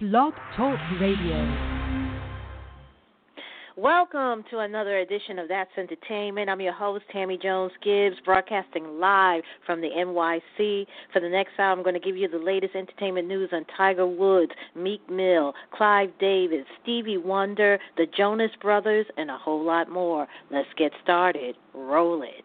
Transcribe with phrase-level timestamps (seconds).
[0.00, 1.88] Blog Talk Radio.
[3.76, 6.48] Welcome to another edition of That's Entertainment.
[6.48, 10.86] I'm your host, Tammy Jones Gibbs, broadcasting live from the NYC.
[11.12, 14.06] For the next hour, I'm going to give you the latest entertainment news on Tiger
[14.06, 20.28] Woods, Meek Mill, Clive Davis, Stevie Wonder, the Jonas Brothers, and a whole lot more.
[20.48, 21.56] Let's get started.
[21.74, 22.44] Roll it.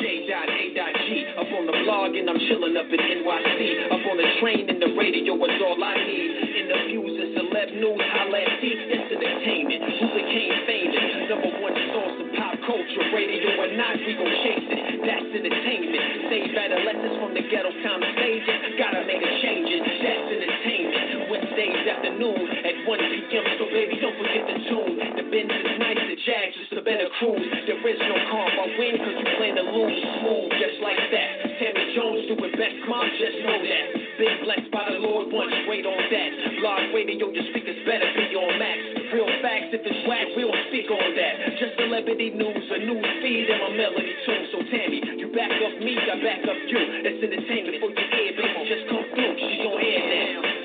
[0.00, 1.08] J.A.G.
[1.36, 3.60] Up on the blog and I'm chilling up in NYC.
[3.92, 6.30] Up on the train and the radio is all I need.
[6.56, 8.72] In the Interviews and celeb news, holla at C.
[8.88, 9.80] That's entertainment.
[9.84, 11.04] Who became famous?
[11.28, 13.04] Number one source of pop culture.
[13.12, 15.04] Radio or not, we gon' chase it.
[15.04, 16.04] That's entertainment.
[16.32, 18.56] Save adolescents from the ghetto kind of stages.
[18.80, 19.68] Gotta make a change.
[19.68, 21.28] That's entertainment.
[21.28, 22.49] Wednesdays afternoon
[22.86, 22.98] 1
[23.30, 23.44] p.m.
[23.58, 24.96] So baby, don't forget the tune.
[25.16, 27.44] The Benz is nice, the Jags just a better cruise.
[27.66, 31.30] There is no calm, I win cause you plan to lose smooth, just like that.
[31.58, 33.84] Tammy Jones doing best, mom, just know that.
[34.16, 36.30] Been blessed by the Lord once, wait on that.
[36.60, 38.78] Blog radio, your speakers better be on max.
[39.10, 41.34] Real facts, if it's whack, we'll speak on that.
[41.58, 44.44] Just celebrity news, a news feed, and my melody tune.
[44.54, 46.80] So Tammy, you back up me, I back up you.
[47.02, 48.62] That's entertainment for your ear, baby.
[48.70, 50.59] Just come through, she's on air now.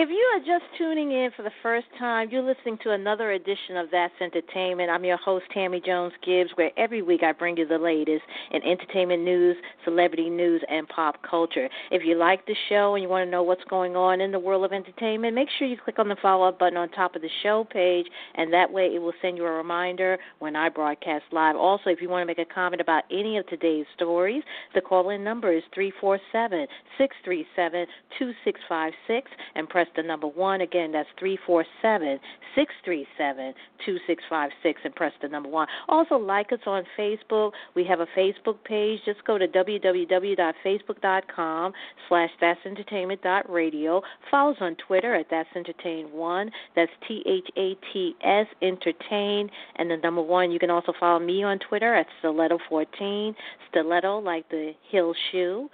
[0.00, 3.76] If you are just tuning in for the first time, you're listening to another edition
[3.78, 4.90] of That's Entertainment.
[4.90, 8.62] I'm your host, Tammy Jones Gibbs, where every week I bring you the latest in
[8.62, 11.68] entertainment news, celebrity news, and pop culture.
[11.90, 14.38] If you like the show and you want to know what's going on in the
[14.38, 17.22] world of entertainment, make sure you click on the follow up button on top of
[17.22, 21.24] the show page, and that way it will send you a reminder when I broadcast
[21.32, 21.56] live.
[21.56, 24.44] Also, if you want to make a comment about any of today's stories,
[24.76, 26.68] the call in number is 347
[26.98, 30.60] 637 2656 and press the number one.
[30.60, 32.20] Again, that's 347
[32.54, 35.66] 637 2656 and press the number one.
[35.88, 37.52] Also, like us on Facebook.
[37.74, 39.00] We have a Facebook page.
[39.04, 41.72] Just go to www.facebook.com
[42.08, 44.02] slash that's entertainment.radio.
[44.30, 46.50] Follow us on Twitter at that's entertain one.
[46.74, 50.50] That's T H A T S entertain and the number one.
[50.50, 53.34] You can also follow me on Twitter at stiletto14.
[53.70, 55.68] Stiletto like the heel shoe.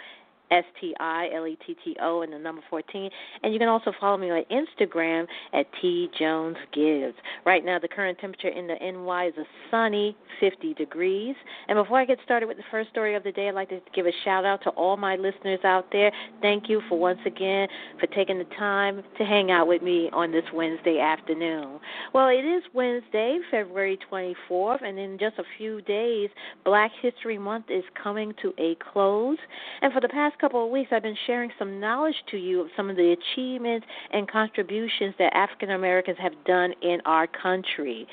[0.51, 3.11] S T I L E T T O and the number 14.
[3.43, 7.15] And you can also follow me on Instagram at T Jones Gibbs.
[7.45, 11.35] Right now, the current temperature in the NY is a sunny 50 degrees.
[11.69, 13.81] And before I get started with the first story of the day, I'd like to
[13.95, 16.13] give a shout out to all my listeners out there.
[16.41, 17.69] Thank you for once again
[18.01, 21.81] for taking the time to hang out with me on this Wednesday afternoon.
[22.13, 26.31] Well, it is Wednesday, February 24th, and in just a few days,
[26.65, 29.39] Black History Month is coming to a close.
[29.83, 32.69] And for the past couple of weeks, I've been sharing some knowledge to you of
[32.77, 38.07] some of the achievements and contributions that African Americans have done in our country.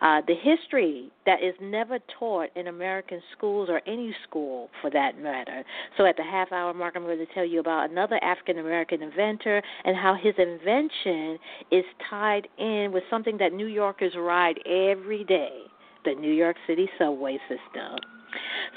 [0.00, 5.18] Uh, the history that is never taught in American schools or any school for that
[5.20, 5.62] matter.
[5.98, 9.02] So, at the half hour mark, I'm going to tell you about another African American
[9.02, 11.38] inventor and how his invention
[11.70, 15.64] is tied in with something that New Yorkers ride every day
[16.06, 17.98] the New York City subway system.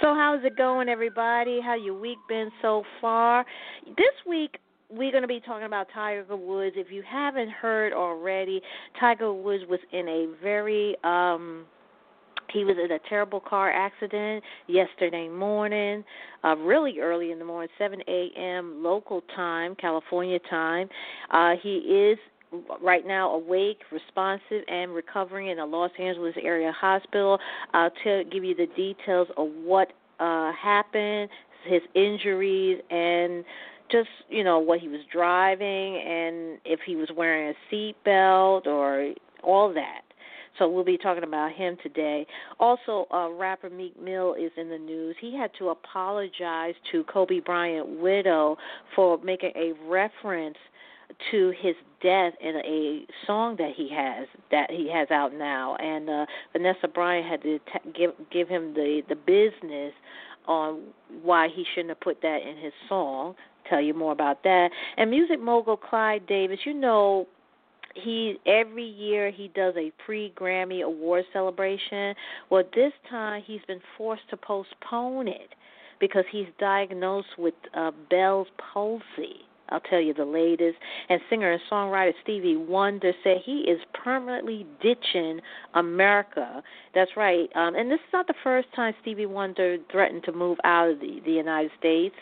[0.01, 1.59] So how's it going, everybody?
[1.63, 3.45] How your week been so far?
[3.85, 4.57] This week
[4.89, 6.75] we're going to be talking about Tiger Woods.
[6.77, 8.61] If you haven't heard already,
[8.99, 11.65] Tiger Woods was in a very um
[12.51, 16.03] he was in a terrible car accident yesterday morning,
[16.43, 18.83] uh, really early in the morning, 7 a.m.
[18.83, 20.87] local time, California time.
[21.31, 22.19] Uh, he is
[22.81, 27.39] right now awake, responsive, and recovering in a Los Angeles area hospital.
[27.73, 31.29] I'll tell, give you the details of what uh, happened,
[31.65, 33.43] his injuries, and
[33.91, 39.13] just you know what he was driving, and if he was wearing a seatbelt or
[39.43, 40.01] all that.
[40.59, 42.27] So we'll be talking about him today.
[42.59, 45.15] Also, uh, rapper Meek Mill is in the news.
[45.19, 48.57] He had to apologize to Kobe Bryant widow
[48.95, 50.57] for making a reference
[51.31, 56.09] to his death in a song that he has that he has out now, and
[56.09, 59.93] uh, Vanessa Bryant had to t- give give him the the business
[60.47, 60.81] on
[61.21, 63.35] why he shouldn't have put that in his song.
[63.69, 64.69] Tell you more about that.
[64.97, 67.27] And music mogul Clive Davis, you know,
[67.95, 72.15] he every year he does a pre Grammy award celebration.
[72.49, 75.55] Well, this time he's been forced to postpone it
[75.99, 79.45] because he's diagnosed with uh, Bell's palsy.
[79.73, 80.77] I'll tell you the latest.
[81.09, 85.39] And singer and songwriter Stevie Wonder said he is permanently ditching
[85.73, 86.61] America.
[86.93, 87.49] That's right.
[87.55, 90.99] Um, and this is not the first time Stevie Wonder threatened to move out of
[90.99, 92.15] the, the United States.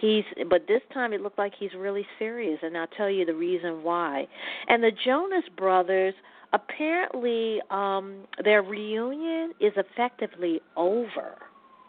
[0.00, 3.34] He's, but this time it looked like he's really serious, and I'll tell you the
[3.34, 4.26] reason why.
[4.68, 6.14] And the Jonas Brothers
[6.52, 11.36] apparently um, their reunion is effectively over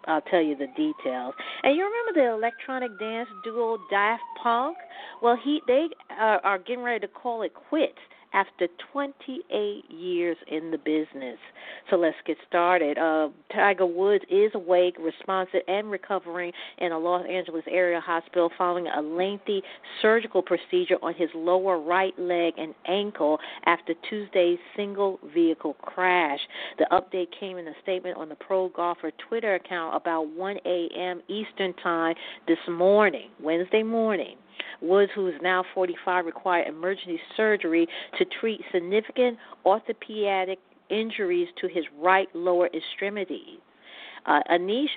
[0.08, 1.34] I'll tell you the details.
[1.64, 4.78] And you remember the electronic dance duo Daft Punk?
[5.22, 7.98] Well, he they are, are getting ready to call it quits
[8.36, 11.38] after 28 years in the business.
[11.90, 12.98] So let's get started.
[12.98, 18.88] Uh, Tiger Woods is awake, responsive, and recovering in a Los Angeles area hospital following
[18.88, 19.64] a lengthy
[20.02, 26.40] surgical procedure on his lower right leg and ankle after Tuesday's single vehicle crash.
[26.78, 31.22] The update came in a statement on the Pro Golfer Twitter account about 1 a.m.
[31.30, 32.16] Eastern Time
[32.48, 34.36] this morning, Wednesday morning.
[34.82, 37.88] Woods, who is now 45, required emergency surgery
[38.18, 40.60] to treat significant orthopedic
[40.90, 43.60] injuries to his right lower extremity.
[44.26, 44.88] Uh, Anish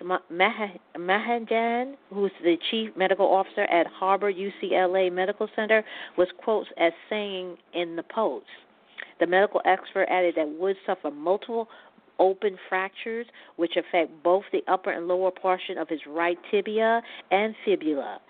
[0.96, 5.84] Mahajan, who's the chief medical officer at Harbor UCLA Medical Center,
[6.16, 8.46] was quoted as saying in the post.
[9.20, 11.68] The medical expert added that Woods suffered multiple
[12.18, 13.26] open fractures,
[13.56, 18.20] which affect both the upper and lower portion of his right tibia and fibula,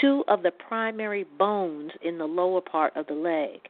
[0.00, 3.60] two of the primary bones in the lower part of the leg.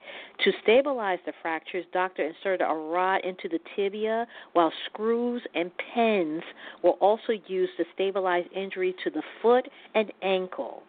[0.44, 6.42] To stabilize the fractures, doctor inserted a rod into the tibia, while screws and pins
[6.82, 10.82] were also used to stabilize injury to the foot and ankle.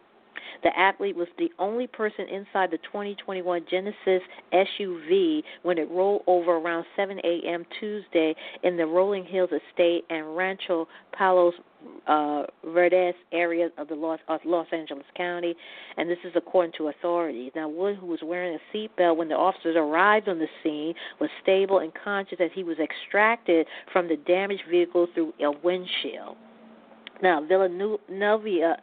[0.62, 6.56] The athlete was the only person inside the 2021 Genesis SUV when it rolled over
[6.56, 7.64] around 7 a.m.
[7.80, 11.54] Tuesday in the Rolling Hills Estate and Rancho Palos
[12.06, 15.54] uh, Verdes area of the Los, of Los Angeles County,
[15.96, 17.52] and this is according to authorities.
[17.54, 21.30] Now, Wood, who was wearing a seatbelt when the officers arrived on the scene, was
[21.42, 26.36] stable and conscious as he was extracted from the damaged vehicle through a windshield.
[27.22, 28.76] Now, Villanueva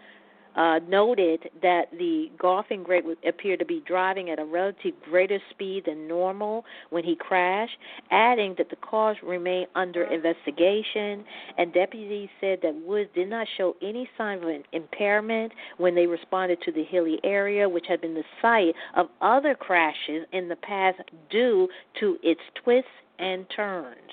[0.55, 5.83] uh, noted that the golfing great appeared to be driving at a relative greater speed
[5.85, 7.77] than normal when he crashed,
[8.11, 11.25] adding that the cause remained under investigation.
[11.57, 16.07] And deputies said that Woods did not show any sign of an impairment when they
[16.07, 20.55] responded to the hilly area, which had been the site of other crashes in the
[20.55, 20.99] past
[21.29, 21.67] due
[21.99, 24.11] to its twists and turns.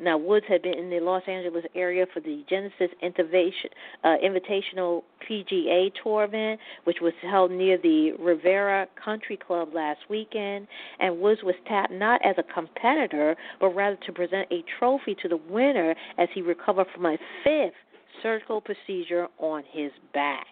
[0.00, 5.90] Now, Woods had been in the Los Angeles area for the Genesis uh, Invitational PGA
[6.02, 10.68] Tour event, which was held near the Riviera Country Club last weekend.
[11.00, 15.28] And Woods was tapped not as a competitor, but rather to present a trophy to
[15.28, 17.74] the winner as he recovered from a fifth
[18.22, 20.46] surgical procedure on his back.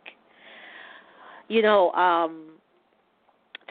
[1.48, 2.56] You know, um,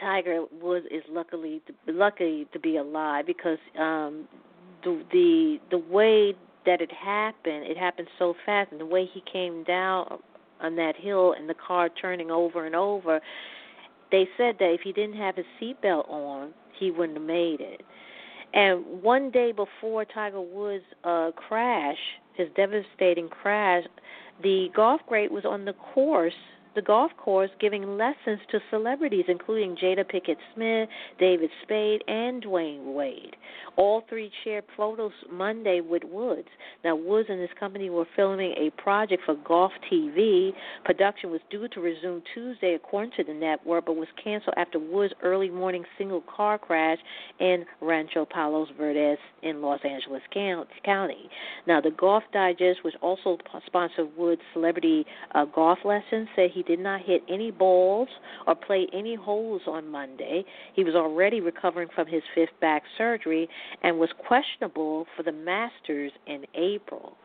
[0.00, 4.28] Tiger Woods is luckily lucky to be alive because um
[4.86, 6.34] the the the way
[6.64, 10.18] that it happened, it happened so fast, and the way he came down
[10.60, 13.20] on that hill and the car turning over and over,
[14.10, 17.82] they said that if he didn't have his seatbelt on, he wouldn't have made it.
[18.54, 21.98] And one day before Tiger Woods' uh, crash,
[22.34, 23.84] his devastating crash,
[24.42, 26.32] the golf great was on the course
[26.76, 30.88] the golf course giving lessons to celebrities, including Jada Pinkett Smith,
[31.18, 33.34] David Spade, and Dwyane Wade.
[33.76, 36.48] All three shared photos Monday with Woods.
[36.84, 40.52] Now, Woods and his company were filming a project for Golf TV.
[40.84, 45.14] Production was due to resume Tuesday, according to the network, but was canceled after Woods'
[45.22, 46.98] early morning single car crash
[47.40, 51.30] in Rancho Palos Verdes in Los Angeles County.
[51.66, 56.78] Now, the Golf Digest, which also sponsored Woods' celebrity uh, golf lessons, said he did
[56.78, 58.08] not hit any balls
[58.46, 60.44] or play any holes on Monday.
[60.74, 63.48] He was already recovering from his fifth back surgery
[63.82, 67.16] and was questionable for the Masters in April.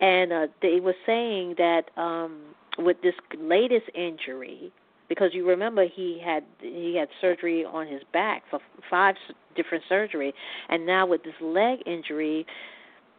[0.00, 2.40] And uh, they were saying that um,
[2.78, 4.72] with this latest injury,
[5.08, 9.16] because you remember he had he had surgery on his back for five
[9.56, 10.32] different surgery,
[10.68, 12.46] and now with this leg injury,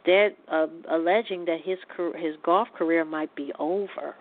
[0.06, 1.80] they're uh, alleging that his
[2.16, 4.16] his golf career might be over.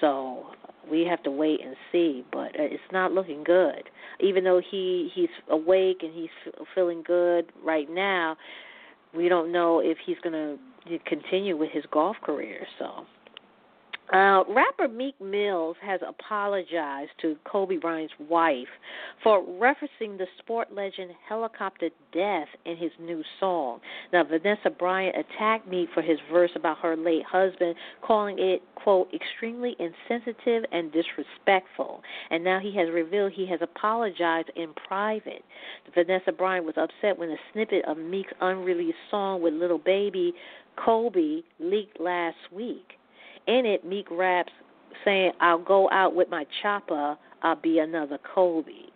[0.00, 0.46] So
[0.90, 3.82] we have to wait and see, but uh, it's not looking good.
[4.20, 8.36] Even though he he's awake and he's feeling good right now,
[9.14, 12.66] we don't know if he's going to continue with his golf career.
[12.78, 13.04] So
[14.12, 18.68] uh, rapper Meek Mills has apologized to Kobe Bryant's wife
[19.22, 23.80] for referencing the sport legend helicopter death in his new song.
[24.12, 29.08] Now, Vanessa Bryant attacked Meek for his verse about her late husband, calling it, quote,
[29.14, 32.02] extremely insensitive and disrespectful.
[32.30, 35.44] And now he has revealed he has apologized in private.
[35.94, 40.32] Vanessa Bryant was upset when a snippet of Meek's unreleased song with Little Baby,
[40.76, 42.94] Kobe, leaked last week.
[43.46, 44.52] In it, Meek raps
[45.04, 48.90] saying, I'll go out with my chopper, I'll be another Kobe.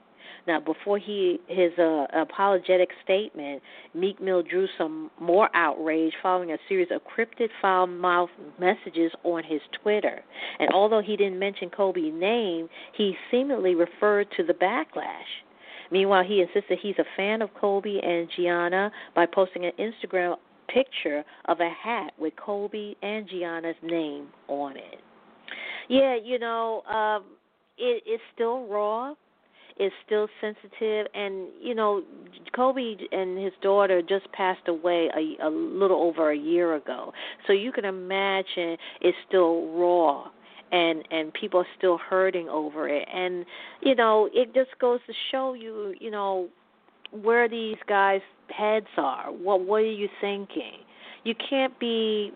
[0.46, 3.62] Now, before he his uh, apologetic statement,
[3.94, 8.28] Meek Mill drew some more outrage following a series of cryptic foul mouth
[8.60, 10.22] messages on his Twitter.
[10.58, 15.44] And although he didn't mention Kobe's name, he seemingly referred to the backlash.
[15.90, 20.36] Meanwhile, he insisted he's a fan of Kobe and Gianna by posting an Instagram
[20.74, 25.00] picture of a hat with Kobe and Gianna's name on it.
[25.88, 27.24] Yeah, you know, um,
[27.78, 29.14] it, it's still raw
[29.78, 32.02] is still sensitive and you know
[32.54, 37.12] Kobe and his daughter just passed away a, a little over a year ago
[37.46, 40.30] so you can imagine it's still raw
[40.70, 43.44] and and people are still hurting over it and
[43.82, 46.48] you know it just goes to show you you know
[47.22, 48.20] where these guys
[48.54, 50.78] heads are what what are you thinking
[51.24, 52.32] you can't be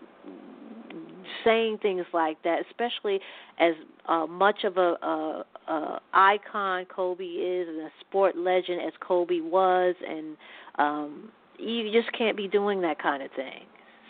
[1.43, 3.19] saying things like that especially
[3.59, 3.73] as
[4.09, 9.39] uh, much of a, a, a icon Kobe is and a sport legend as Kobe
[9.39, 10.35] was, and
[10.79, 13.65] um, you just can't be doing that kind of thing.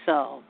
[0.06, 0.42] So,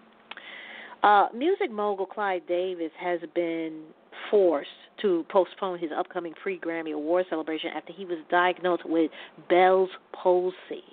[1.02, 3.82] uh, music mogul Clive Davis has been
[4.30, 4.70] forced
[5.02, 9.12] to postpone his upcoming pre Grammy Award celebration after he was diagnosed with
[9.50, 10.84] Bell's palsy.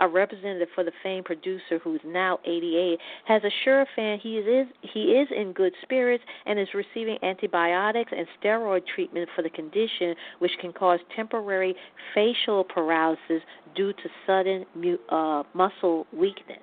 [0.00, 4.68] A representative for the famed producer, who is now 88, has assured fans he is
[4.82, 10.14] he is in good spirits and is receiving antibiotics and steroid treatment for the condition,
[10.40, 11.74] which can cause temporary
[12.14, 13.42] facial paralysis
[13.74, 14.66] due to sudden
[15.08, 16.58] uh, muscle weakness.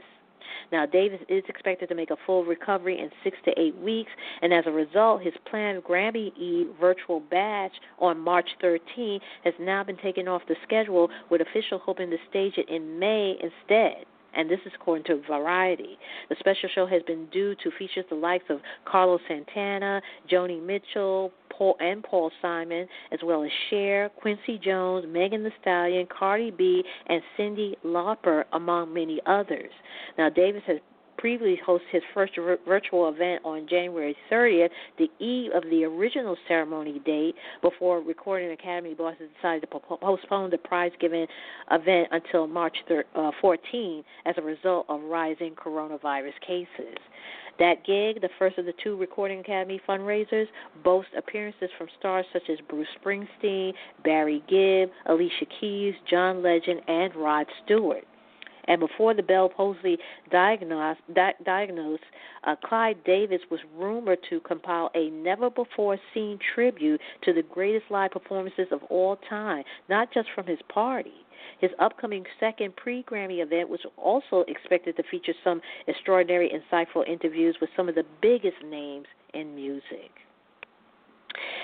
[0.71, 4.11] Now, Davis is expected to make a full recovery in six to eight weeks,
[4.41, 9.83] and as a result, his planned Grammy Eve virtual bash on March 13 has now
[9.83, 14.49] been taken off the schedule, with officials hoping to stage it in May instead and
[14.49, 15.97] this is according to Variety.
[16.29, 20.01] The special show has been due to feature the likes of Carlos Santana,
[20.31, 26.07] Joni Mitchell, Paul and Paul Simon, as well as Cher, Quincy Jones, Megan Thee Stallion,
[26.07, 29.71] Cardi B, and Cyndi Lauper, among many others.
[30.17, 30.77] Now, Davis has
[31.25, 32.33] previously hosted his first
[32.67, 38.93] virtual event on January 30th, the eve of the original ceremony date, before Recording Academy
[38.93, 41.25] bosses decided to postpone the prize giving
[41.71, 42.77] event until March
[43.41, 46.95] 14 uh, as a result of rising coronavirus cases.
[47.57, 50.45] That gig, the first of the two Recording Academy fundraisers,
[50.83, 57.15] boasts appearances from stars such as Bruce Springsteen, Barry Gibb, Alicia Keys, John Legend, and
[57.15, 58.03] Rod Stewart.
[58.67, 59.97] And before the Bell palsy
[60.31, 61.33] diagnosed, di-
[62.43, 67.85] uh, Clive Davis was rumored to compile a never before seen tribute to the greatest
[67.89, 71.25] live performances of all time, not just from his party.
[71.59, 77.57] His upcoming second pre Grammy event was also expected to feature some extraordinary, insightful interviews
[77.61, 80.24] with some of the biggest names in music.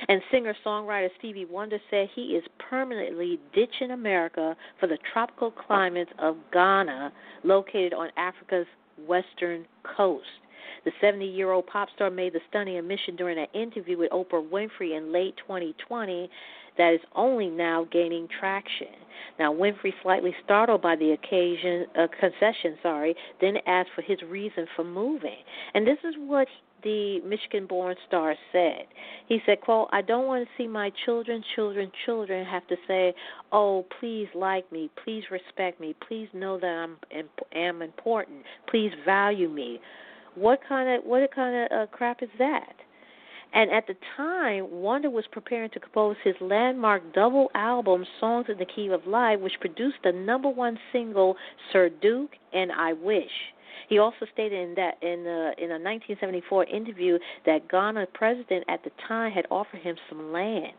[0.07, 6.09] And singer songwriter Stevie Wonder said he is permanently ditching America for the tropical climate
[6.19, 7.11] of Ghana,
[7.43, 8.67] located on Africa's
[9.07, 10.25] western coast.
[10.83, 14.47] The 70 year old pop star made the stunning admission during an interview with Oprah
[14.47, 16.29] Winfrey in late 2020
[16.81, 18.87] that is only now gaining traction.
[19.37, 24.65] Now, Winfrey, slightly startled by the occasion uh, concession, sorry, then asked for his reason
[24.75, 25.37] for moving.
[25.75, 26.47] And this is what
[26.83, 28.87] the Michigan born star said.
[29.27, 33.13] He said, quote, I don't want to see my children, children, children have to say,
[33.51, 36.97] oh, please like me, please respect me, please know that I'm
[37.53, 39.79] am important, please value me.
[40.33, 42.73] What kind of what kind of uh, crap is that?
[43.53, 48.57] And at the time, Wonder was preparing to compose his landmark double album, Songs in
[48.57, 51.35] the Key of Life, which produced the number one single,
[51.71, 53.31] Sir Duke and I Wish.
[53.89, 58.83] He also stated in that in a, in a 1974 interview that Ghana president at
[58.85, 60.73] the time had offered him some land.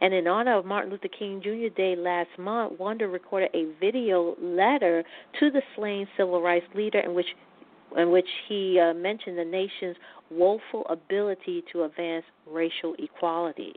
[0.00, 1.74] And in honor of Martin Luther King Jr.
[1.74, 5.04] Day last month, Wonder recorded a video letter
[5.40, 7.26] to the slain civil rights leader in which
[7.96, 9.96] in which he uh, mentioned the nation's
[10.30, 13.74] woeful ability to advance racial equality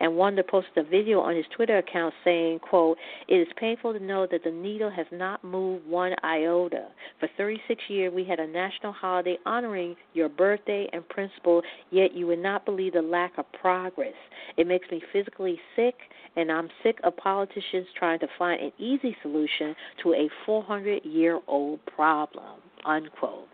[0.00, 4.00] and Wonder posted a video on his Twitter account saying, quote, It is painful to
[4.00, 6.88] know that the needle has not moved one iota.
[7.20, 12.26] For 36 years, we had a national holiday honoring your birthday and principle, yet you
[12.26, 14.14] would not believe the lack of progress.
[14.56, 15.94] It makes me physically sick,
[16.36, 21.40] and I'm sick of politicians trying to find an easy solution to a 400 year
[21.46, 23.48] old problem, unquote.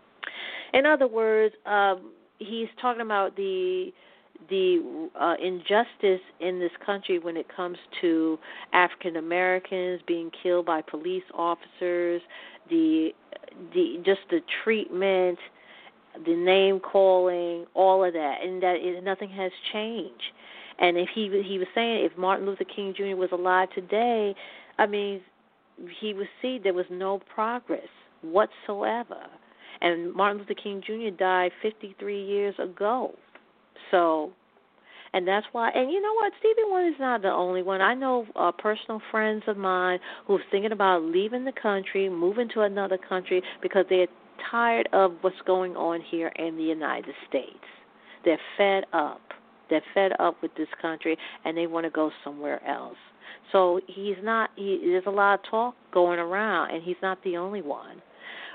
[0.73, 3.91] In other words, um, he's talking about the
[4.49, 8.39] the uh, injustice in this country when it comes to
[8.73, 12.21] African Americans being killed by police officers,
[12.69, 13.09] the
[13.73, 15.37] the just the treatment,
[16.25, 20.31] the name calling, all of that, and that it, nothing has changed.
[20.79, 23.15] And if he he was saying if Martin Luther King Jr.
[23.15, 24.33] was alive today,
[24.77, 25.21] I mean,
[25.99, 27.89] he would see there was no progress
[28.21, 29.21] whatsoever.
[29.81, 31.15] And Martin Luther King Jr.
[31.17, 33.13] died 53 years ago.
[33.91, 34.31] So,
[35.13, 35.69] and that's why.
[35.69, 36.33] And you know what?
[36.39, 37.81] Stevie Wonder is not the only one.
[37.81, 42.61] I know uh, personal friends of mine who's thinking about leaving the country, moving to
[42.61, 44.07] another country because they're
[44.51, 47.57] tired of what's going on here in the United States.
[48.25, 49.21] They're fed up.
[49.69, 52.97] They're fed up with this country, and they want to go somewhere else.
[53.51, 54.49] So he's not.
[54.55, 58.01] He, there's a lot of talk going around, and he's not the only one.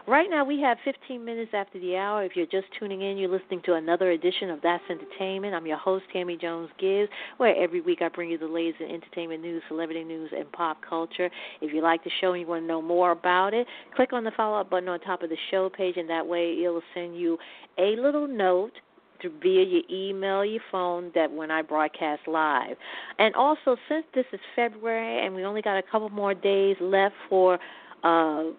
[0.06, 2.24] Right now, we have 15 minutes after the hour.
[2.24, 5.54] If you're just tuning in, you're listening to another edition of That's Entertainment.
[5.54, 7.08] I'm your host, Tammy Jones Gibbs,
[7.38, 10.76] where every week I bring you the latest in entertainment news, celebrity news, and pop
[10.86, 11.30] culture.
[11.62, 14.24] If you like the show and you want to know more about it, click on
[14.24, 16.82] the follow up button on top of the show page, and that way it will
[16.92, 17.38] send you
[17.78, 18.72] a little note
[19.42, 22.76] via your email, your phone, that when I broadcast live.
[23.18, 27.14] And also, since this is February and we only got a couple more days left
[27.30, 27.58] for
[28.04, 28.50] uh,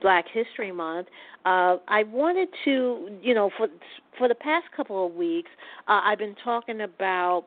[0.00, 1.08] Black History Month,
[1.44, 3.68] uh, I wanted to, you know, for
[4.18, 5.50] for the past couple of weeks,
[5.88, 7.44] uh, I've been talking about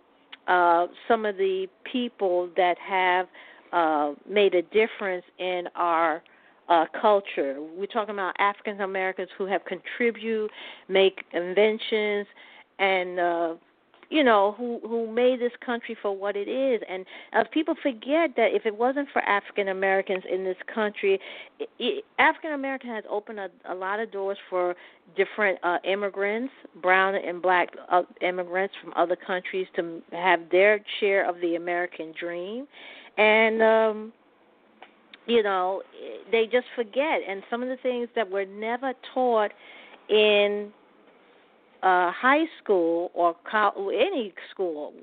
[0.47, 3.27] uh, some of the people that have
[3.71, 6.23] uh, made a difference in our
[6.69, 7.57] uh, culture.
[7.59, 10.49] We're talking about African Americans who have contributed,
[10.87, 12.27] make inventions,
[12.79, 13.53] and uh,
[14.13, 16.81] you know who who made this country for what it is.
[16.87, 17.03] And
[17.33, 21.19] uh, people forget that if it wasn't for African Americans in this country
[22.19, 24.75] African American has opened a, a lot of doors for
[25.17, 26.53] different uh immigrants
[26.83, 32.13] brown and black uh, immigrants from other countries to have their share of the American
[32.19, 32.67] dream.
[33.17, 34.13] And um
[35.25, 35.81] you know
[36.31, 37.21] they just forget.
[37.27, 39.51] And some of the things that were never taught
[40.07, 40.71] in
[41.83, 44.93] uh, high school or co- any school,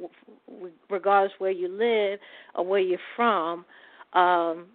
[0.89, 2.19] regardless where you live
[2.55, 3.67] or where you're from,
[4.15, 4.67] um,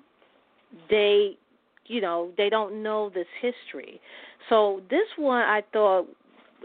[0.90, 1.36] they,
[1.88, 4.00] you know, they don't know this history.
[4.50, 6.08] So this one, I thought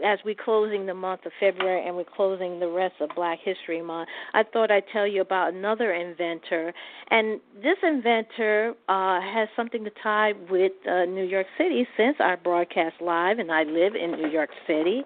[0.05, 3.81] as we're closing the month of February and we're closing the rest of Black History
[3.81, 6.73] Month, I thought I'd tell you about another inventor.
[7.09, 12.35] And this inventor uh, has something to tie with uh, New York City since I
[12.35, 15.03] broadcast live and I live in New York City.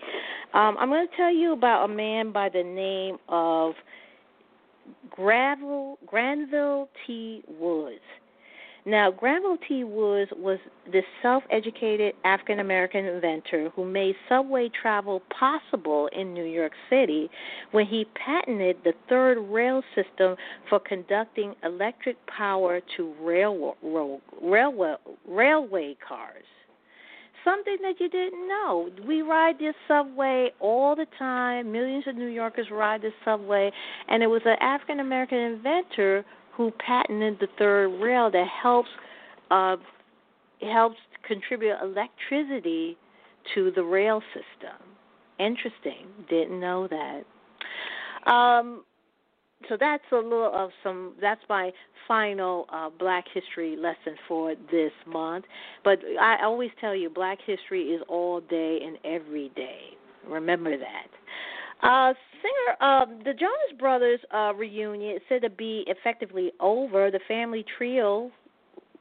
[0.53, 3.73] Um, I'm going to tell you about a man by the name of
[5.09, 7.43] Gravel, Granville T.
[7.47, 7.99] Woods.
[8.87, 9.83] Now, Granville T.
[9.83, 10.59] Woods was
[10.91, 17.27] this self educated African American inventor who made subway travel possible in New York City
[17.71, 20.35] when he patented the third rail system
[20.69, 23.73] for conducting electric power to railway,
[24.41, 24.95] railway,
[25.27, 26.43] railway cars
[27.43, 28.89] something that you didn't know.
[29.07, 31.71] We ride this subway all the time.
[31.71, 33.71] Millions of New Yorkers ride this subway,
[34.09, 38.89] and it was an African American inventor who patented the third rail that helps
[39.51, 39.75] uh,
[40.61, 42.97] helps contribute electricity
[43.53, 44.77] to the rail system.
[45.39, 46.07] Interesting.
[46.29, 48.31] Didn't know that.
[48.31, 48.83] Um,
[49.69, 51.13] so that's a little of some.
[51.21, 51.71] That's my
[52.07, 55.45] final uh, Black History lesson for this month.
[55.83, 59.79] But I always tell you, Black History is all day and every day.
[60.27, 61.07] Remember that.
[61.81, 67.11] Uh, singer, uh, the Jonas Brothers uh, reunion is said to be effectively over.
[67.11, 68.31] The family trio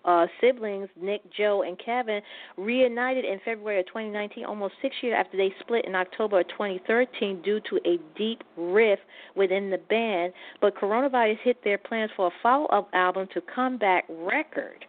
[0.04, 2.20] uh, siblings, Nick, Joe, and Kevin,
[2.56, 7.42] reunited in February of 2019, almost six years after they split in October of 2013
[7.42, 9.02] due to a deep rift
[9.34, 10.32] within the band.
[10.60, 14.84] But coronavirus hit their plans for a follow up album to Comeback Record.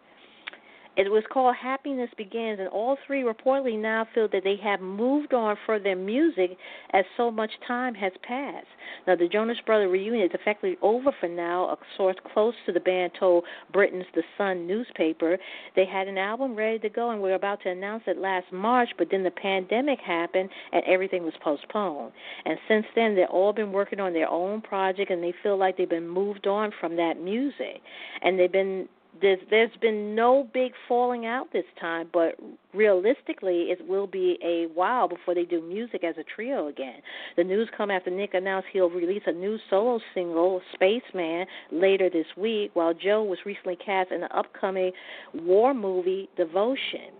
[0.96, 5.34] It was called Happiness Begins, and all three reportedly now feel that they have moved
[5.34, 6.56] on for their music
[6.94, 8.66] as so much time has passed.
[9.06, 12.80] Now, the Jonas Brothers reunion is effectively over for now, a source close to the
[12.80, 15.36] band told Britain's The Sun newspaper.
[15.74, 18.88] They had an album ready to go and were about to announce it last March,
[18.96, 22.12] but then the pandemic happened and everything was postponed.
[22.46, 25.76] And since then, they've all been working on their own project, and they feel like
[25.76, 27.82] they've been moved on from that music.
[28.22, 28.88] And they've been
[29.20, 32.34] there's there's been no big falling out this time, but
[32.74, 37.00] realistically, it will be a while before they do music as a trio again.
[37.36, 42.26] The news come after Nick announced he'll release a new solo single, Spaceman, later this
[42.36, 44.92] week, while Joe was recently cast in the upcoming
[45.34, 47.12] war movie Devotion.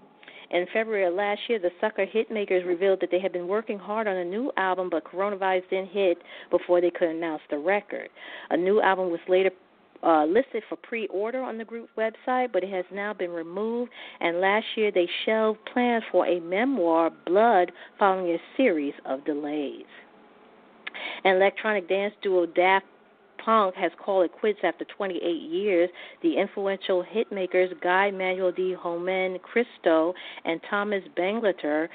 [0.51, 4.07] In February of last year, the Sucker Hitmakers revealed that they had been working hard
[4.07, 6.19] on a new album, but coronavirus didn't hit
[6.51, 8.09] before they could announce the record.
[8.51, 9.51] A new album was later
[10.03, 13.91] uh, listed for pre order on the group website, but it has now been removed.
[14.21, 19.85] And last year they shelved plans for a memoir, Blood, following a series of delays.
[21.25, 22.87] And electronic dance duo Daft
[23.47, 25.89] Punk has called it quits after 28 years.
[26.21, 31.89] The influential hitmakers Guy Manuel de Homem Christo and Thomas Bangalter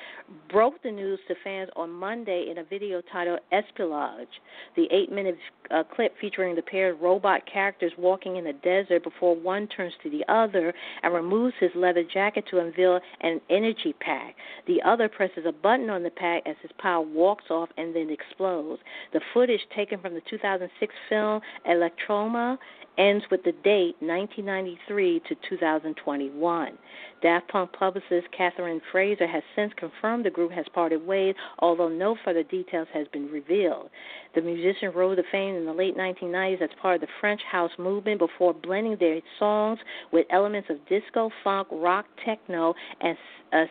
[0.50, 4.30] broke the news to fans on Monday in a video titled Espionage.
[4.78, 5.36] The eight minute
[5.70, 9.94] uh, clip featuring the pair of robot characters walking in the desert before one turns
[10.04, 14.36] to the other and removes his leather jacket to unveil an energy pack.
[14.68, 18.10] The other presses a button on the pack as his power walks off and then
[18.10, 18.82] explodes.
[19.12, 22.58] The footage taken from the 2006 film Electroma
[22.98, 26.78] ends with the date 1993 to 2021.
[27.22, 32.16] Daft Punk publicist Kathryn Frazier has since confirmed the group has parted ways, although no
[32.26, 33.90] further details has been revealed.
[34.36, 37.72] The musician rose to fame in the late 1990s as part of the French house
[37.78, 39.80] movement before blending their songs
[40.12, 43.18] with elements of disco, funk, rock, techno, and
[43.54, 43.66] uh,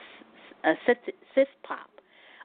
[0.64, 1.89] uh, synth pop.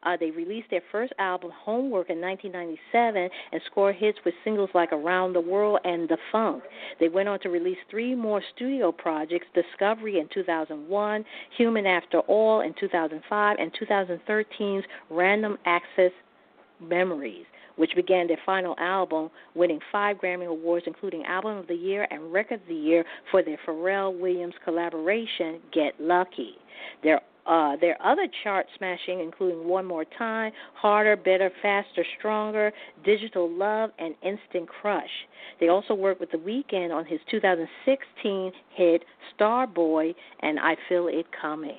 [0.06, 4.94] Uh, they released their first album, Homework, in 1997 and scored hits with singles like
[4.94, 6.63] Around the World and Da Funk.
[7.00, 11.26] They went on to release three more studio projects Discovery in 2001,
[11.58, 16.12] Human After All in 2005, and 2013's Random Access
[16.80, 17.46] Memories
[17.78, 22.32] which began their final album, winning five Grammy Awards, including Album of the Year and
[22.32, 26.56] Record of the Year for their Pharrell Williams collaboration, Get Lucky.
[27.04, 32.72] Their uh, their other chart smashing, including One More Time, Harder, Better, Faster, Stronger,
[33.04, 35.10] Digital Love, and Instant Crush.
[35.60, 39.04] They also worked with The Weeknd on his 2016 hit
[39.38, 41.78] Starboy and I Feel It Coming.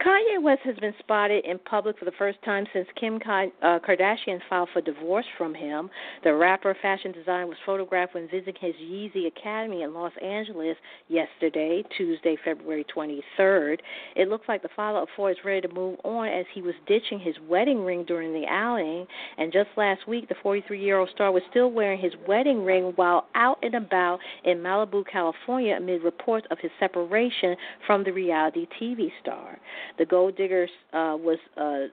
[0.00, 4.40] Kanye West has been spotted in public for the first time since Kim uh, Kardashian
[4.48, 5.88] filed for divorce from him.
[6.22, 10.76] The rapper, fashion designer, was photographed when visiting his Yeezy Academy in Los Angeles
[11.08, 13.78] yesterday, Tuesday, February 23rd.
[14.16, 16.74] It looks like the father of four is ready to move on as he was
[16.86, 19.06] ditching his wedding ring during the outing.
[19.38, 22.92] And just last week, the 43 year old star was still wearing his wedding ring
[22.96, 27.56] while out and about in Malibu, California, amid reports of his separation
[27.86, 29.58] from the reality TV star.
[29.98, 31.86] The gold digger uh, was uh,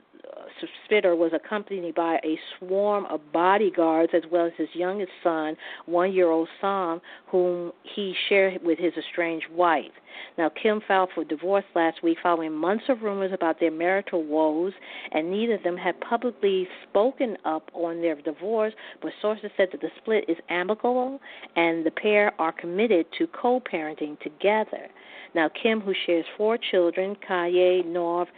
[0.86, 6.47] Spitter was accompanied by a swarm of bodyguards as well as his youngest son, one-year-old
[6.62, 9.91] Sam, whom he shared with his estranged wife.
[10.38, 14.73] Now, Kim filed for divorce last week following months of rumors about their marital woes,
[15.12, 19.82] and neither of them had publicly spoken up on their divorce, but sources said that
[19.82, 21.19] the split is amicable
[21.56, 24.88] and the pair are committed to co parenting together.
[25.36, 28.30] Now, Kim, who shares four children, Kanye, North,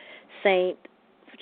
[0.44, 0.78] Saint,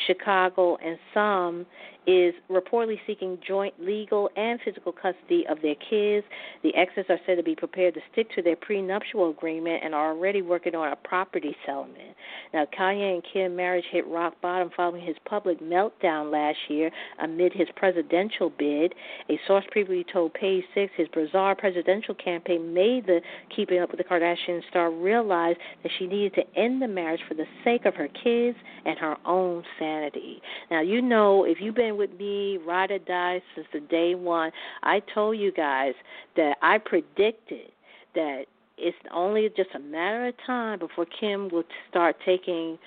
[0.08, 1.66] Chicago, and Sam
[2.08, 6.26] is reportedly seeking joint legal and physical custody of their kids.
[6.64, 10.12] The exes are said to be prepared to stick to their prenuptial agreement and are
[10.12, 12.16] already working on a property settlement.
[12.54, 17.54] Now, Kanye and Kim's marriage hit rock bottom following his public meltdown last year amid
[17.54, 18.94] his presidential bid.
[19.30, 23.22] A source previously told Page Six his bizarre presidential campaign made the
[23.56, 27.34] Keeping Up with the Kardashians star realize that she needed to end the marriage for
[27.34, 30.42] the sake of her kids and her own sanity.
[30.70, 34.52] Now, you know, if you've been with me, ride or die since the day one.
[34.84, 35.94] I told you guys
[36.36, 37.72] that I predicted
[38.16, 38.46] that
[38.78, 42.78] it's only just a matter of time before Kim will start taking,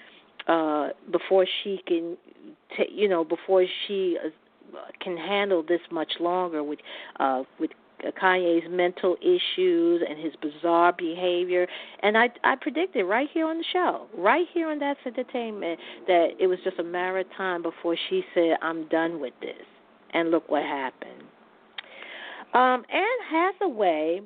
[0.46, 2.16] uh, before she can,
[2.76, 4.28] t- you know, before she uh,
[5.00, 6.80] can handle this much longer with,
[7.20, 7.70] uh, with
[8.20, 11.66] Kanye's mental issues and his bizarre behavior.
[12.02, 16.28] And I I predicted right here on the show, right here on That's Entertainment, that
[16.38, 19.66] it was just a matter of time before she said, I'm done with this.
[20.12, 21.22] And look what happened.
[22.54, 24.20] Um, Anne Hathaway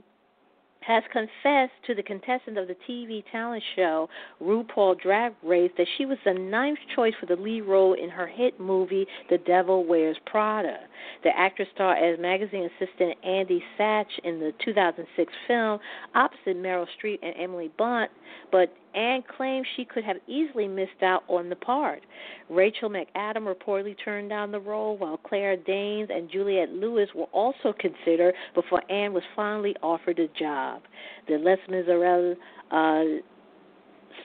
[0.91, 4.09] has confessed to the contestant of the TV talent show
[4.43, 8.27] RuPaul Drag Race that she was the ninth choice for the lead role in her
[8.27, 10.79] hit movie The Devil Wears Prada.
[11.23, 15.79] The actress starred as magazine assistant Andy Sachs in the 2006 film
[16.17, 18.11] opposite Meryl Streep and Emily Blunt,
[18.51, 22.03] but Anne claimed she could have easily missed out on the part.
[22.49, 27.73] Rachel McAdam reportedly turned down the role, while Claire Danes and Juliette Lewis were also
[27.79, 30.83] considered before Anne was finally offered a job.
[31.29, 32.37] The Les Miserables
[32.71, 33.05] uh,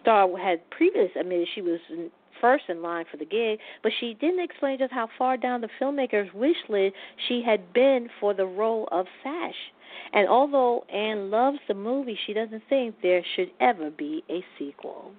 [0.02, 1.80] star had previously admitted she was
[2.42, 5.70] first in line for the gig, but she didn't explain just how far down the
[5.82, 6.96] filmmaker's wish list
[7.28, 9.56] she had been for the role of Sachs.
[10.14, 15.12] And although Anne loves the movie, she doesn't think there should ever be a sequel.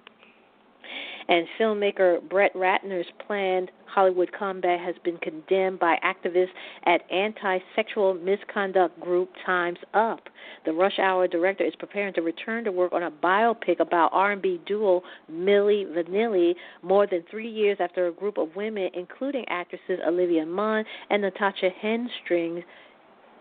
[1.29, 6.53] And filmmaker Brett Ratner's planned Hollywood comeback has been condemned by activists
[6.85, 10.21] at anti-sexual misconduct group Times Up.
[10.65, 14.61] The Rush Hour director is preparing to return to work on a biopic about R&B
[14.65, 20.45] duo Milli Vanilli more than three years after a group of women, including actresses Olivia
[20.45, 22.63] Munn and Natasha Henstridge,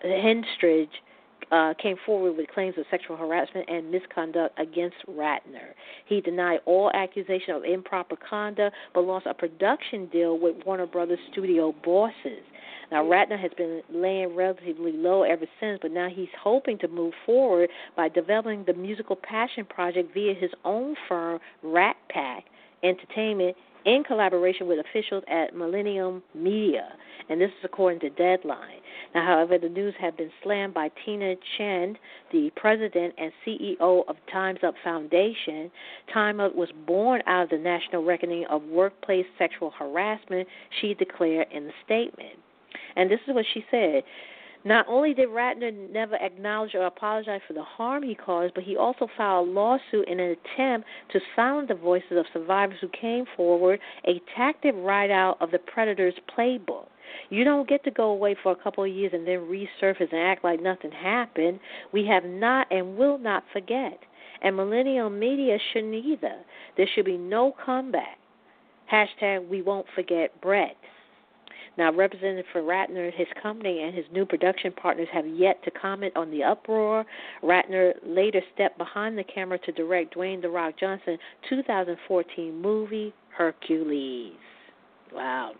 [0.04, 0.88] Henstridge
[1.50, 5.74] uh, came forward with claims of sexual harassment and misconduct against Ratner.
[6.06, 11.18] He denied all accusation of improper conduct, but lost a production deal with Warner Brothers
[11.32, 12.42] studio bosses.
[12.90, 17.14] Now, Ratner has been laying relatively low ever since, but now he's hoping to move
[17.24, 22.44] forward by developing the musical passion project via his own firm, Rat Pack
[22.82, 26.88] Entertainment, in collaboration with officials at Millennium Media.
[27.30, 28.80] And this is according to Deadline.
[29.14, 31.96] Now, however, the news has been slammed by Tina Chen,
[32.32, 35.70] the president and CEO of Time's Up Foundation.
[36.12, 40.46] Time Up was born out of the national reckoning of workplace sexual harassment,
[40.80, 42.38] she declared in the statement.
[42.96, 44.02] And this is what she said.
[44.66, 48.76] Not only did Ratner never acknowledge or apologize for the harm he caused, but he
[48.76, 53.26] also filed a lawsuit in an attempt to silence the voices of survivors who came
[53.36, 56.86] forward, a tactic right out of the Predator's playbook.
[57.30, 60.20] You don't get to go away for a couple of years and then resurface and
[60.20, 61.60] act like nothing happened.
[61.92, 64.00] We have not and will not forget.
[64.42, 66.38] And millennial media shouldn't either.
[66.76, 68.18] There should be no comeback.
[68.92, 70.76] Hashtag we won't forget Brett.
[71.76, 76.16] Now, Representative for Ratner, his company, and his new production partners have yet to comment
[76.16, 77.04] on the uproar.
[77.42, 81.18] Ratner later stepped behind the camera to direct Dwayne The Rock Johnson's
[81.50, 84.32] 2014 movie, Hercules.
[85.12, 85.52] Wow.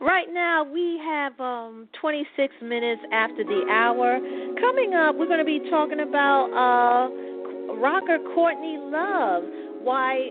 [0.00, 4.18] Right now, we have um, 26 minutes after the hour.
[4.60, 9.44] Coming up, we're going to be talking about uh, rocker Courtney Love,
[9.82, 10.30] why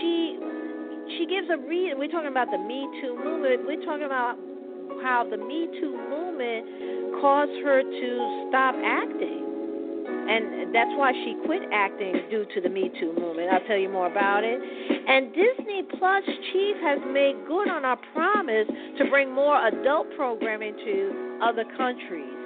[0.00, 0.38] she
[1.18, 1.98] she gives a reason.
[1.98, 3.66] We're talking about the Me Too movement.
[3.66, 4.36] We're talking about
[5.02, 8.10] how the Me Too movement caused her to
[8.48, 9.46] stop acting.
[10.30, 13.50] And that's why she quit acting due to the Me Too movement.
[13.52, 14.60] I'll tell you more about it.
[14.60, 18.68] And Disney Plus chief has made good on our promise
[18.98, 22.40] to bring more adult programming to other countries.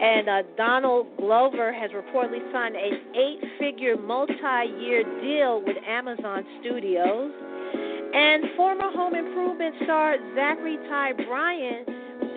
[0.00, 4.32] And uh, Donald Glover has reportedly signed an eight figure multi
[4.80, 7.32] year deal with Amazon Studios.
[8.14, 11.84] And former home improvement star Zachary Ty Bryan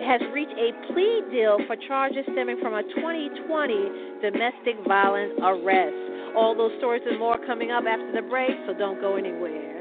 [0.04, 6.36] has reached a plea deal for charges stemming from a 2020 domestic violence arrest.
[6.36, 9.71] All those stories and more coming up after the break, so don't go anywhere.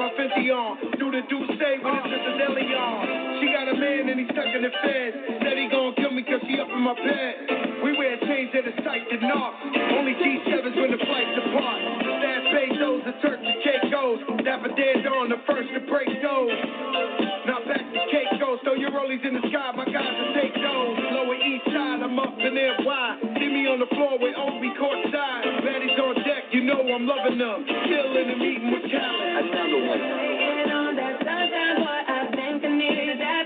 [0.00, 0.78] just a deli on.
[0.98, 3.40] Do the douche with the Delhi on.
[3.40, 5.16] She got a man and he's stuck in the feds.
[5.42, 6.10] Said he gon' kill
[6.42, 7.34] me she up in my bed.
[7.82, 9.54] We wear chains that are sight to knock.
[9.96, 11.80] Only G7s when the flights apart.
[12.02, 14.20] Stash Bezos, the Turks and Caicos.
[14.44, 16.52] Dapper Dead on the first to break those.
[17.46, 18.60] Now back to Caicos.
[18.64, 20.96] Throw your rollies in the sky, my guys will take those.
[21.14, 22.76] Lower east side, I'm up in there.
[22.84, 23.16] Why?
[23.40, 25.64] See me on the floor with Obi courtside.
[25.64, 27.64] Baddies on deck, you know I'm loving them.
[27.64, 29.46] Still in the meeting with Khaled.
[29.56, 33.45] Waiting on that sunshine, boy, I think I need that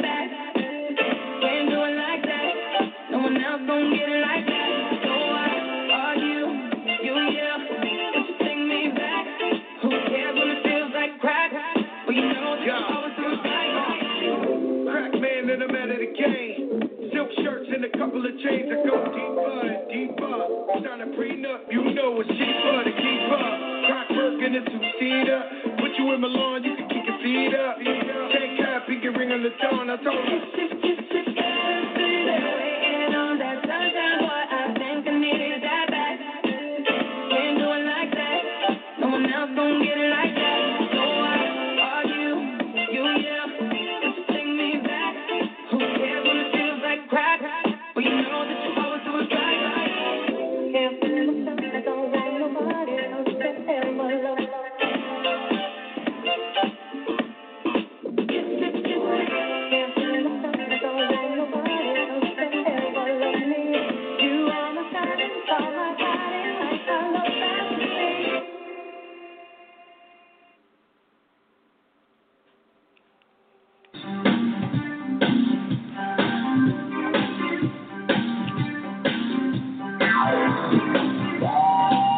[3.81, 3.97] Put
[6.21, 6.45] you
[7.01, 7.61] you yep
[8.13, 9.25] to think me back.
[9.81, 11.51] Who care when it feels like crack
[12.05, 13.73] but you know your always do like.
[14.53, 15.89] Me back me in Milan,
[21.73, 23.57] you know what she fun to keep up.
[23.89, 25.39] Got rugged into feta
[25.81, 27.79] but you with my lawn you can kick your feet up.
[27.79, 29.89] Take he can ring on the dawn.
[29.89, 30.80] I told you.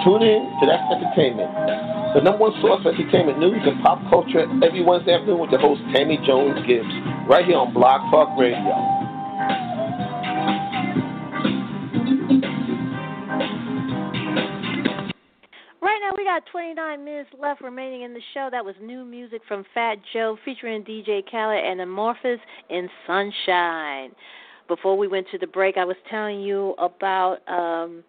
[0.04, 1.46] Tune in to That's Entertainment,
[2.14, 5.58] the number one source for entertainment news and pop culture every Wednesday afternoon with the
[5.58, 6.90] host Tammy Jones Gibbs,
[7.30, 8.58] right here on Blog Talk Radio.
[15.78, 18.48] Right now, we got 29 minutes left remaining in the show.
[18.50, 24.10] That was new music from Fat Joe featuring DJ Khaled and Amorphous in Sunshine.
[24.66, 28.02] Before we went to the break, I was telling you about um,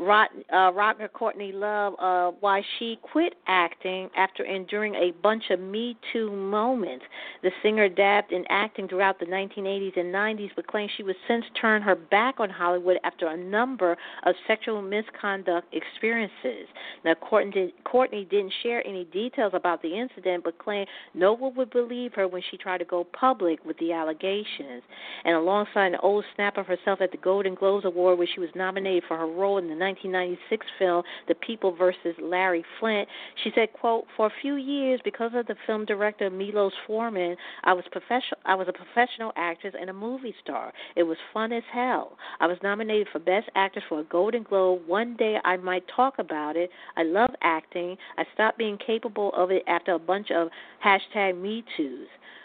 [0.00, 5.60] Rot, uh, Rottner Courtney Love uh, why she quit acting after enduring a bunch of
[5.60, 7.04] Me Too moments.
[7.42, 11.44] The singer dabbed in acting throughout the 1980s and 90s, but claims she would since
[11.60, 16.66] turn her back on Hollywood after a number of sexual misconduct experiences.
[17.04, 21.70] Now, Courtney, Courtney didn't share any details about the incident, but claimed no one would
[21.70, 24.82] believe her when she tried to go public with the allegations.
[25.26, 28.48] And alongside an old snap of herself at the Golden Globes Award, where she was
[28.54, 33.08] nominated for her role in the 1996 film The People versus Larry Flynt.
[33.42, 37.72] She said, "quote For a few years, because of the film director Milos Forman, I
[37.72, 38.40] was professional.
[38.44, 40.72] I was a professional actress and a movie star.
[40.94, 42.16] It was fun as hell.
[42.38, 44.86] I was nominated for Best Actress for a Golden Globe.
[44.86, 46.70] One day I might talk about it.
[46.96, 47.96] I love acting.
[48.16, 50.50] I stopped being capable of it after a bunch of
[50.84, 51.64] hashtag Me.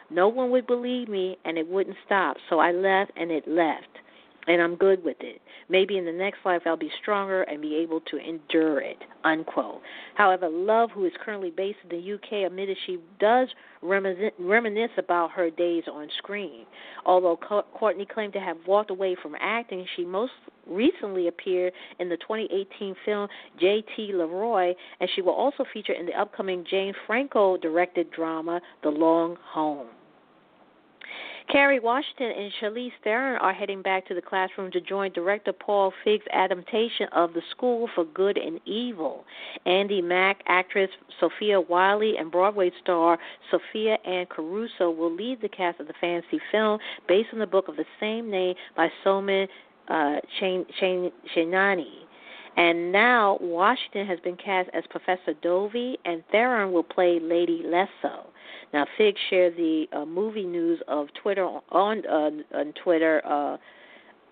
[0.09, 2.37] No one would believe me, and it wouldn't stop.
[2.49, 3.99] So I left, and it left."
[4.47, 5.41] And I'm good with it.
[5.69, 8.97] Maybe in the next life I'll be stronger and be able to endure it.
[9.23, 9.81] Unquote.
[10.13, 13.47] However, Love, who is currently based in the UK, admitted she does
[13.81, 16.65] reminisce about her days on screen.
[17.05, 17.37] Although
[17.73, 20.33] Courtney claimed to have walked away from acting, she most
[20.67, 23.27] recently appeared in the 2018 film
[23.59, 24.11] J.T.
[24.13, 29.37] Leroy, and she will also feature in the upcoming James Franco directed drama The Long
[29.53, 29.87] Home.
[31.51, 35.93] Kerry Washington and Charlize Theron are heading back to the classroom to join director Paul
[36.03, 39.25] Feig's adaptation of The School for Good and Evil.
[39.67, 43.19] Andi Mack, actress Sofia Wylie, and Broadway star
[43.51, 47.67] Sophia Anne Caruso will lead the cast of the fantasy film based on the book
[47.67, 49.47] of the same name by Soman
[49.87, 50.15] uh.
[52.57, 58.25] And now Washington has been cast as Professor Dovey, and Theron will play Lady Lesso.
[58.75, 63.55] Now, Feig shared the uh, movie news of Twitter on on Twitter uh,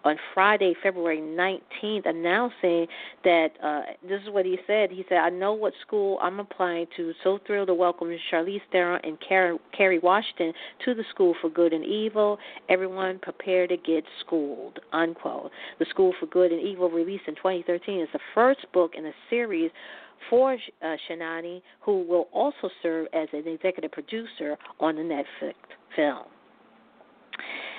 [0.04, 2.86] on Friday, February 19th, announcing
[3.24, 4.92] that uh, this is what he said.
[4.92, 7.14] He said, "I know what school I'm applying to.
[7.24, 10.52] So thrilled to welcome Charlize Theron and Kerry Washington
[10.84, 12.38] to the School for Good and Evil.
[12.68, 15.52] Everyone prepare to get schooled." Unquote.
[15.80, 19.14] The School for Good and Evil, released in 2013, is the first book in a
[19.30, 19.72] series
[20.30, 25.56] for uh, Chainani, who will also serve as an executive producer on the Netflix
[25.96, 26.26] film.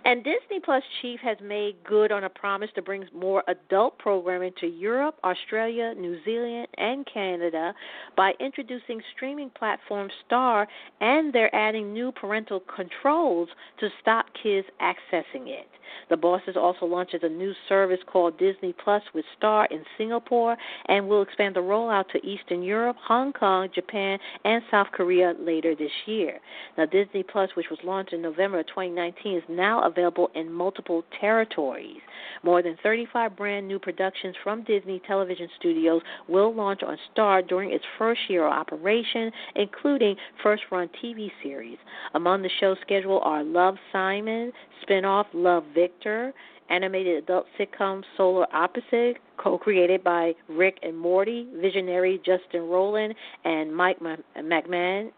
[0.05, 4.53] And Disney Plus chief has made good on a promise to bring more adult programming
[4.61, 7.73] to Europe, Australia, New Zealand, and Canada
[8.15, 10.69] by introducing streaming platform Star,
[11.01, 13.49] and they're adding new parental controls
[13.81, 15.69] to stop kids accessing it.
[16.11, 21.09] The bosses also launches a new service called Disney Plus with Star in Singapore and
[21.09, 25.93] will expand the rollout to Eastern Europe, Hong Kong, Japan, and South Korea later this
[26.07, 26.41] year.
[26.77, 29.94] Now, Disney Plus, which was launched in November of 2019, is now available
[30.35, 32.01] in multiple territories.
[32.43, 37.73] More than 35 brand new productions from Disney Television Studios will launch on Star during
[37.73, 41.79] its first year of operation, including first run TV series.
[42.15, 44.53] Among the show's schedule are Love Simon,
[44.83, 46.33] spinoff Love Victor,
[46.71, 53.15] animated adult sitcom Solar Opposite, co created by Rick and Morty, visionary Justin Roiland,
[53.45, 55.11] and Mike McMahan,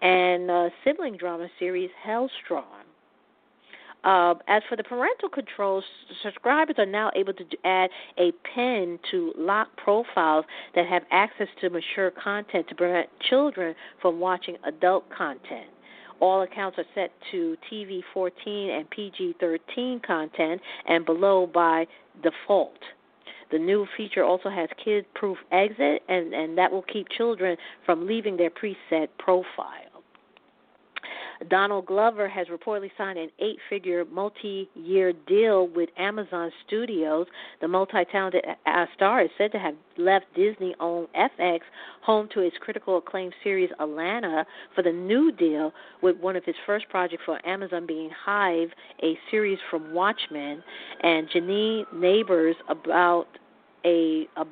[0.00, 2.81] and uh, sibling drama series Helstrom.
[4.04, 5.84] Uh, as for the parental controls,
[6.22, 7.88] subscribers are now able to add
[8.18, 10.44] a pin to lock profiles
[10.74, 15.70] that have access to mature content to prevent children from watching adult content.
[16.18, 21.86] All accounts are set to TV 14 and PG 13 content and below by
[22.22, 22.78] default.
[23.52, 28.06] The new feature also has kid proof exit, and, and that will keep children from
[28.06, 29.91] leaving their preset profile.
[31.48, 37.26] Donald Glover has reportedly signed an eight figure multi year deal with Amazon Studios.
[37.60, 38.44] The multi talented
[38.94, 41.60] star is said to have left Disney owned FX,
[42.02, 45.72] home to its critical acclaimed series Atlanta, for the new deal,
[46.02, 48.70] with one of his first projects for Amazon being Hive,
[49.02, 50.62] a series from Watchmen,
[51.02, 53.26] and Janine Nabers about
[53.84, 54.44] a, a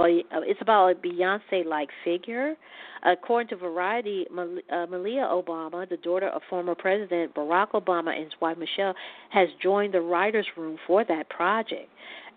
[0.42, 2.54] it's about a Beyonce-like figure.
[3.02, 8.32] According to Variety, uh, Malia Obama, the daughter of former President Barack Obama and his
[8.42, 8.94] wife Michelle,
[9.30, 11.88] has joined the writers' room for that project.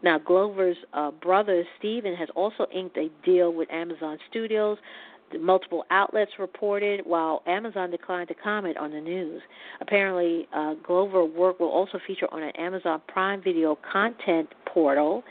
[0.04, 4.78] Now, Glover's uh, brother Stephen has also inked a deal with Amazon Studios
[5.40, 9.42] multiple outlets reported, while Amazon declined to comment on the news.
[9.82, 15.24] Apparently, uh, Glover work will also feature on an Amazon Prime Video content portal.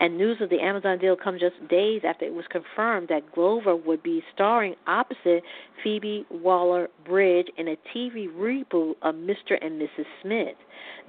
[0.00, 3.74] And news of the Amazon deal comes just days after it was confirmed that Glover
[3.74, 5.42] would be starring opposite
[5.82, 9.58] Phoebe Waller Bridge in a TV reboot of Mr.
[9.60, 10.06] and Mrs.
[10.22, 10.56] Smith.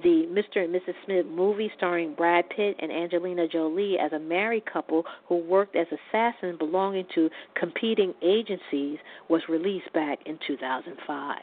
[0.02, 0.64] The Mr.
[0.64, 0.94] and Mrs.
[1.04, 5.86] Smith movie starring Brad Pitt and Angelina Jolie as a married couple who worked as
[5.86, 11.36] assassins belonging to competing agencies was released back in 2005.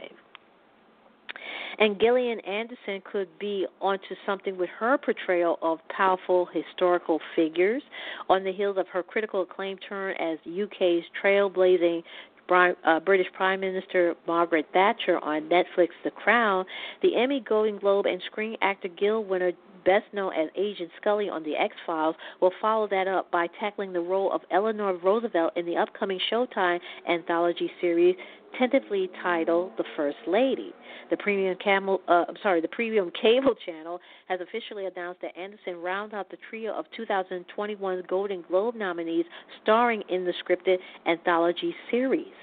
[1.80, 7.84] And Gillian Anderson could be onto something with her portrayal of powerful historical figures.
[8.30, 12.04] On the heels of her critical acclaim turn as UK's trailblazing
[12.50, 16.66] uh, British Prime Minister Margaret Thatcher on Netflix The Crown,
[17.02, 19.52] the Emmy Golden Globe and Screen Actor Guild winner
[19.88, 23.94] best known as Agent Scully on The X Files, will follow that up by tackling
[23.94, 26.80] the role of Eleanor Roosevelt in the upcoming Showtime
[27.10, 28.16] anthology series
[28.60, 30.74] tentatively titled The First Lady.
[31.10, 35.78] The premium camel, uh, I'm sorry, the premium cable channel has officially announced that Anderson
[35.78, 39.26] rounds out the trio of 2021 Golden Globe nominees
[39.64, 40.78] starring in the scripted
[41.08, 42.34] anthology series.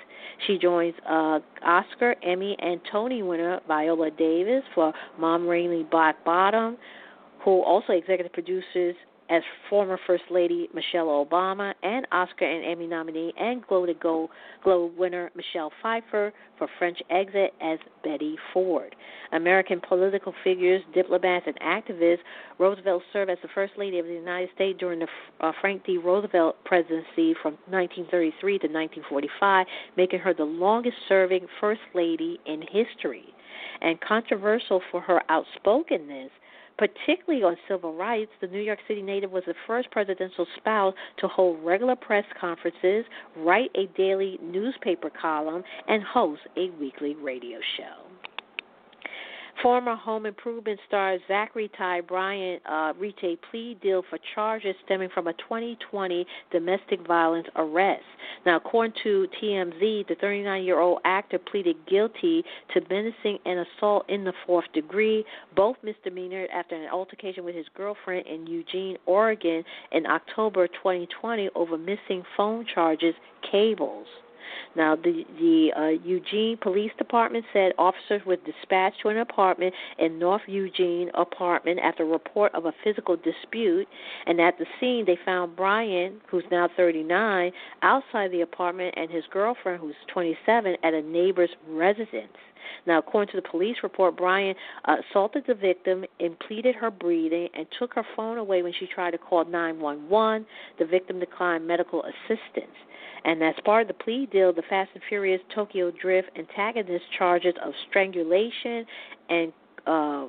[0.46, 6.76] She joins uh, Oscar, Emmy, and Tony winner Viola Davis for Mom Rainey Black Bottom,
[7.44, 8.94] who also executive produces
[9.30, 15.30] as former First Lady Michelle Obama and Oscar and Emmy nominee and Golden Globe winner
[15.34, 18.94] Michelle Pfeiffer for French Exit as Betty Ford.
[19.32, 22.18] American political figures, diplomats, and activists,
[22.58, 25.08] Roosevelt served as the First Lady of the United States during the
[25.40, 25.96] uh, Frank D.
[25.96, 29.66] Roosevelt presidency from 1933 to 1945,
[29.96, 33.24] making her the longest serving First Lady in history.
[33.80, 36.30] And controversial for her outspokenness,
[36.76, 41.28] Particularly on civil rights, the New York City native was the first presidential spouse to
[41.28, 43.04] hold regular press conferences,
[43.36, 48.03] write a daily newspaper column, and host a weekly radio show.
[49.62, 55.08] Former home improvement star Zachary Ty Bryan uh, reached a plea deal for charges stemming
[55.14, 58.02] from a 2020 domestic violence arrest.
[58.44, 62.44] Now, according to TMZ, the 39 year old actor pleaded guilty
[62.74, 65.24] to menacing and assault in the fourth degree,
[65.56, 71.78] both misdemeanors after an altercation with his girlfriend in Eugene, Oregon in October 2020 over
[71.78, 73.14] missing phone charges
[73.50, 74.06] cables.
[74.76, 80.18] Now, the the uh, Eugene Police Department said officers were dispatched to an apartment in
[80.18, 83.88] North Eugene apartment after a report of a physical dispute,
[84.26, 89.24] and at the scene they found Bryan, who's now 39, outside the apartment, and his
[89.30, 92.36] girlfriend, who's 27, at a neighbor's residence.
[92.86, 94.54] Now, according to the police report, Bryan
[94.84, 99.12] uh, assaulted the victim, impeded her breathing, and took her phone away when she tried
[99.12, 100.46] to call 911.
[100.78, 102.76] The victim declined medical assistance.
[103.24, 107.54] And as part of the plea deal, the Fast and Furious Tokyo Drift antagonist charges
[107.64, 108.84] of strangulation
[109.30, 109.52] and
[109.86, 110.26] uh,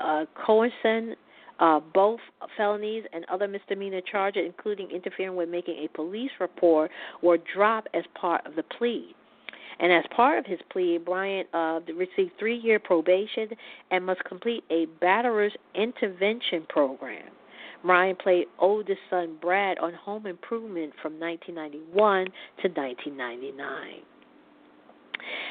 [0.00, 1.14] uh, coercion,
[1.60, 2.20] uh, both
[2.56, 6.90] felonies and other misdemeanor charges, including interfering with making a police report,
[7.22, 9.14] were dropped as part of the plea.
[9.78, 13.48] And as part of his plea, Bryant uh, received three year probation
[13.90, 17.28] and must complete a batterer's intervention program.
[17.84, 22.24] Bryan played oldest son Brad on Home Improvement from 1991
[22.62, 24.02] to 1999.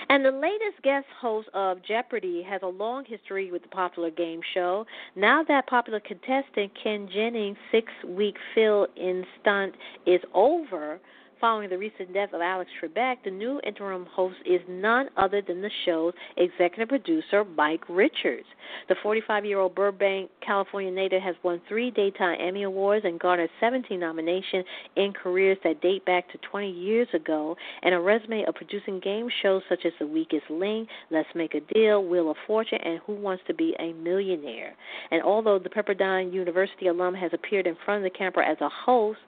[0.09, 4.41] And the latest guest host of Jeopardy has a long history with the popular game
[4.53, 4.85] show.
[5.15, 10.99] Now that popular contestant Ken Jennings' six week fill in stunt is over,
[11.41, 15.61] Following the recent death of Alex Trebek, the new interim host is none other than
[15.61, 18.45] the show's executive producer, Mike Richards.
[18.87, 23.49] The 45 year old Burbank, California native has won three Daytime Emmy Awards and garnered
[23.59, 24.63] 17 nominations
[24.95, 29.27] in careers that date back to 20 years ago, and a resume of producing game
[29.41, 33.13] shows such as The Weakest Link, Let's Make a Deal, Wheel of Fortune, and Who
[33.13, 34.73] Wants to Be a Millionaire.
[35.11, 38.69] And although the Pepperdine University alum has appeared in front of the camera as a
[38.69, 39.19] host,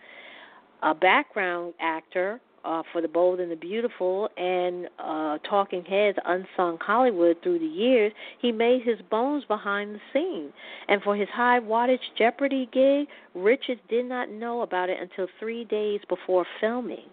[0.84, 6.78] a background actor uh, for The Bold and the Beautiful and uh, Talking Heads, Unsung
[6.82, 8.12] Hollywood through the years,
[8.42, 10.52] he made his bones behind the scene.
[10.90, 15.64] And for his high wattage Jeopardy gig, Richards did not know about it until three
[15.64, 17.06] days before filming.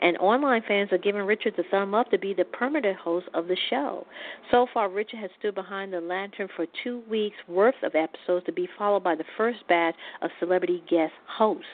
[0.00, 3.48] And online fans are giving Richards a thumb up to be the permanent host of
[3.48, 4.06] the show.
[4.50, 8.52] So far, Richard has stood behind the lantern for two weeks worth of episodes to
[8.52, 11.66] be followed by the first batch of celebrity guest hosts.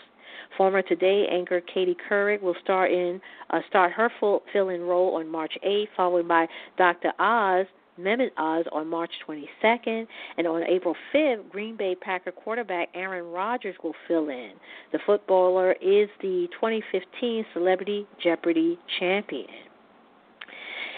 [0.57, 3.21] Former Today anchor Katie Couric will star in
[3.51, 7.13] uh, start her full fill-in role on March 8th, followed by Dr.
[7.19, 7.67] Oz
[7.99, 13.75] Mehmet Oz on March 22nd, and on April 5th, Green Bay Packer quarterback Aaron Rodgers
[13.83, 14.53] will fill in.
[14.93, 19.47] The footballer is the 2015 Celebrity Jeopardy champion.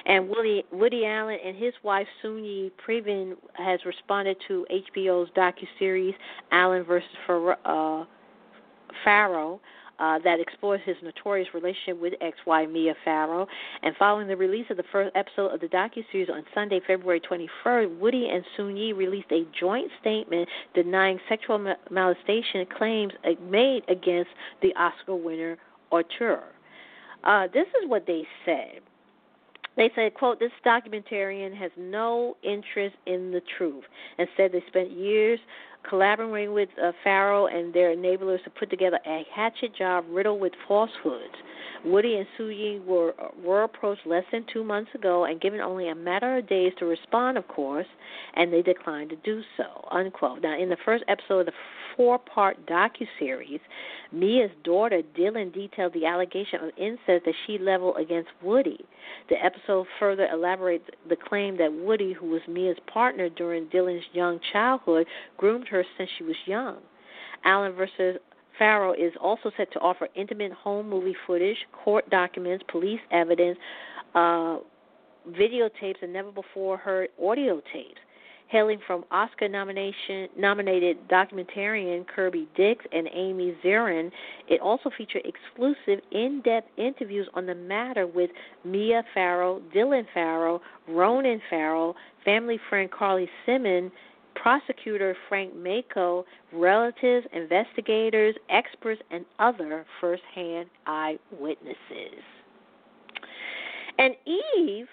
[0.07, 6.15] And Woody, Woody Allen and his wife Soon-Yi Previn has responded to HBO's docu-series
[6.53, 7.09] Allen versus
[7.65, 8.05] uh,
[9.05, 9.61] Farrow
[10.01, 13.47] uh, that explores his notorious relationship with ex-wife Mia Farrow.
[13.83, 17.99] And following the release of the first episode of the docuseries on Sunday, February 23rd,
[17.99, 23.13] Woody and Soon-Yi released a joint statement denying sexual molestation claims
[23.43, 24.31] made against
[24.63, 25.59] the Oscar winner
[25.91, 26.45] auteur.
[27.23, 28.81] Uh, this is what they said.
[29.77, 33.85] They said, quote, this documentarian has no interest in the truth
[34.19, 35.39] and said they spent years
[35.89, 40.53] collaborating with uh, Farrow and their enablers to put together a hatchet job riddled with
[40.69, 41.35] falsehoods.
[41.85, 45.95] Woody and Soon-Yi were were approached less than two months ago and given only a
[45.95, 47.87] matter of days to respond, of course,
[48.35, 49.89] and they declined to do so.
[49.91, 50.43] Unquote.
[50.43, 51.53] Now, in the first episode of the
[51.97, 53.61] four-part docu-series,
[54.13, 58.85] Mia's daughter Dylan detailed the allegation of incest that she leveled against Woody.
[59.29, 64.39] The episode further elaborates the claim that Woody, who was Mia's partner during Dylan's young
[64.53, 65.07] childhood,
[65.37, 66.77] groomed her since she was young.
[67.45, 68.19] Allen versus
[68.59, 73.59] Farrow is also set to offer intimate home movie footage, court documents, police evidence,
[74.15, 74.59] uh,
[75.31, 78.01] videotapes, and never before heard audio tapes.
[78.49, 84.11] Hailing from Oscar nomination nominated documentarian Kirby Dick and Amy Ziering,
[84.49, 88.31] it also featured exclusive in-depth interviews on the matter with
[88.65, 91.95] Mia Farrow, Dylan Farrow, Ronan Farrow,
[92.25, 93.93] family friend Carly Simon,
[94.35, 102.23] prosecutor Frank Maco, relatives, investigators, experts, and other first-hand eyewitnesses.
[103.99, 104.87] And Eve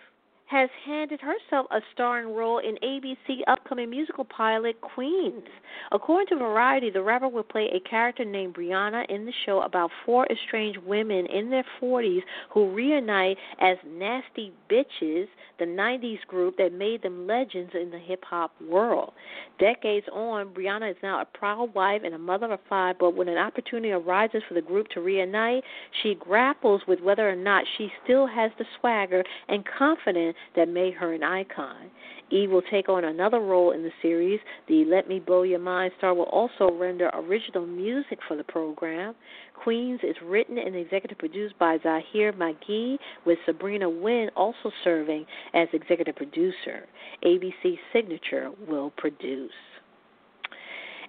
[0.47, 5.43] has handed herself a starring role in ABC upcoming musical pilot Queens.
[5.91, 9.91] According to Variety, the rapper will play a character named Brianna in the show about
[10.05, 12.21] four estranged women in their 40s
[12.53, 15.27] who reunite as Nasty Bitches,
[15.59, 19.11] the 90s group that made them legends in the hip hop world.
[19.59, 23.27] Decades on, Brianna is now a proud wife and a mother of five, but when
[23.27, 25.63] an opportunity arises for the group to reunite,
[26.03, 30.93] she grapples with whether or not she still has the swagger and confidence that made
[30.93, 31.89] her an icon.
[32.29, 34.39] Eve will take on another role in the series.
[34.67, 39.15] The Let Me Blow Your Mind star will also render original music for the program.
[39.63, 45.67] Queens is written and executive produced by Zahir McGhee, with Sabrina Wind also serving as
[45.73, 46.85] executive producer.
[47.23, 49.51] ABC Signature will produce.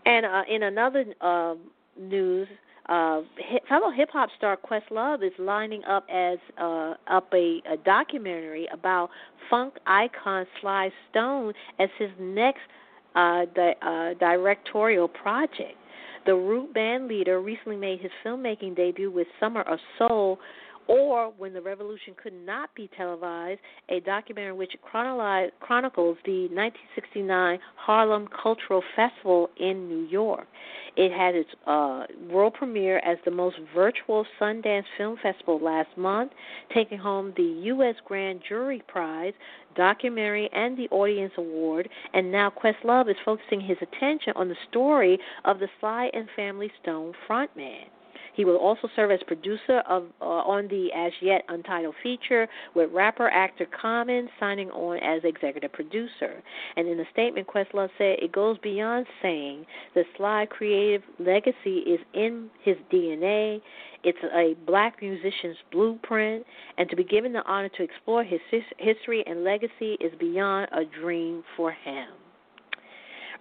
[0.06, 1.54] And uh, in another uh,
[1.98, 2.48] news,
[2.88, 3.20] uh,
[3.68, 9.10] fellow hip hop star Questlove is lining up as uh, up a, a documentary about
[9.50, 12.60] funk icon Sly Stone as his next
[13.14, 15.76] uh, di- uh, directorial project.
[16.26, 20.38] The Root band leader recently made his filmmaking debut with Summer of Soul,
[20.88, 23.60] or When the Revolution Could Not Be Televised,
[23.90, 30.46] a documentary which chronicles the 1969 Harlem Cultural Festival in New York.
[30.96, 36.32] It had its uh, world premiere as the most virtual Sundance Film Festival last month,
[36.74, 37.94] taking home the U.S.
[38.04, 39.34] Grand Jury Prize,
[39.76, 41.88] Documentary, and the Audience Award.
[42.14, 46.72] And now Questlove is focusing his attention on the story of the Sly and Family
[46.82, 47.84] Stone frontman.
[48.38, 52.88] He will also serve as producer of uh, on the as yet untitled feature, with
[52.92, 56.40] rapper actor Common signing on as executive producer.
[56.76, 59.66] And in a statement, Questlove said it goes beyond saying
[59.96, 63.60] the Sly creative legacy is in his DNA.
[64.04, 68.38] It's a black musician's blueprint, and to be given the honor to explore his
[68.78, 72.06] history and legacy is beyond a dream for him.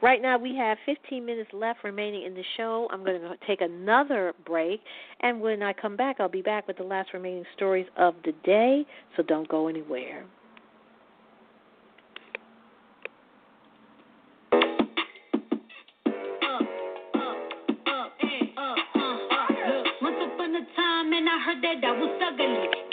[0.02, 2.88] Right now, we have 15 minutes left remaining in the show.
[2.92, 4.80] I'm going to take another break,
[5.22, 8.34] and when I come back, I'll be back with the last remaining stories of the
[8.44, 8.86] day,
[9.16, 10.26] so don't go anywhere.
[21.38, 22.87] I heard that I was ugly.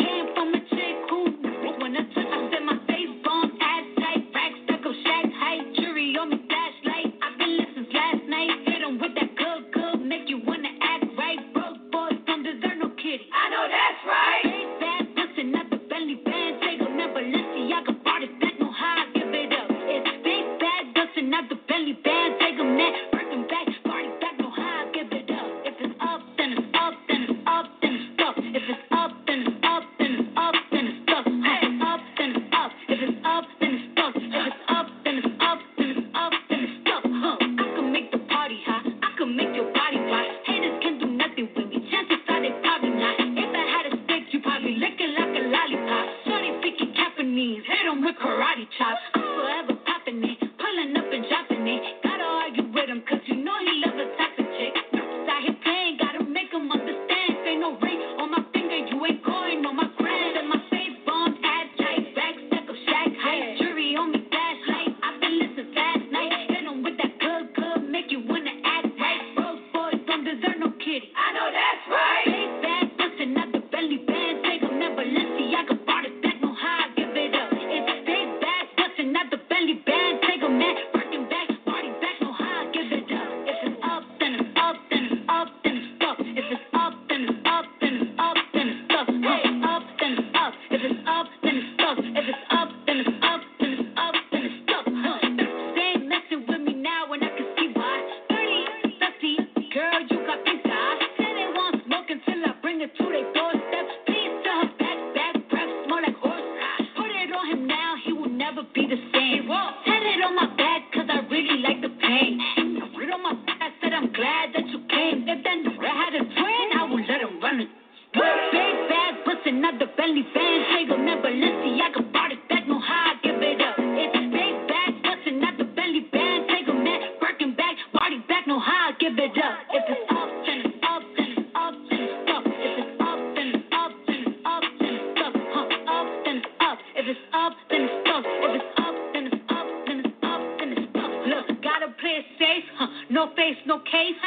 [143.15, 144.17] No face, no case.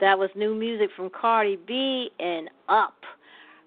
[0.00, 2.96] That was new music from Cardi B and Up.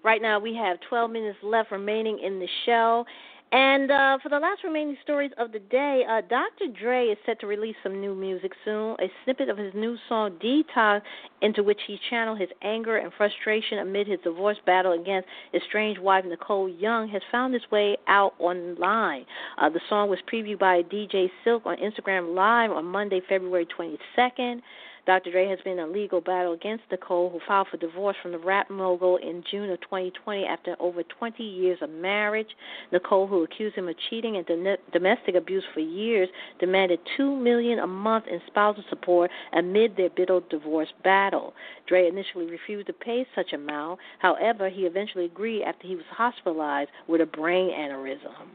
[0.04, 3.06] Right now, we have 12 minutes left remaining in the show.
[3.52, 6.66] And uh, for the last remaining stories of the day, uh, Dr.
[6.78, 8.96] Dre is set to release some new music soon.
[8.98, 11.02] A snippet of his new song Detox,
[11.42, 16.24] into which he channeled his anger and frustration amid his divorce battle against estranged wife
[16.24, 19.24] Nicole Young, has found its way out online.
[19.58, 24.60] Uh, the song was previewed by DJ Silk on Instagram Live on Monday, February 22nd.
[25.06, 25.30] Dr.
[25.30, 28.38] Dre has been in a legal battle against Nicole, who filed for divorce from the
[28.38, 32.48] rap mogul in June of 2020 after over 20 years of marriage.
[32.90, 36.28] Nicole, who accused him of cheating and dom- domestic abuse for years,
[36.58, 41.54] demanded 2 million a month in spousal support amid their bitter divorce battle.
[41.86, 44.00] Dre initially refused to pay such amount.
[44.18, 48.48] However, he eventually agreed after he was hospitalized with a brain aneurysm.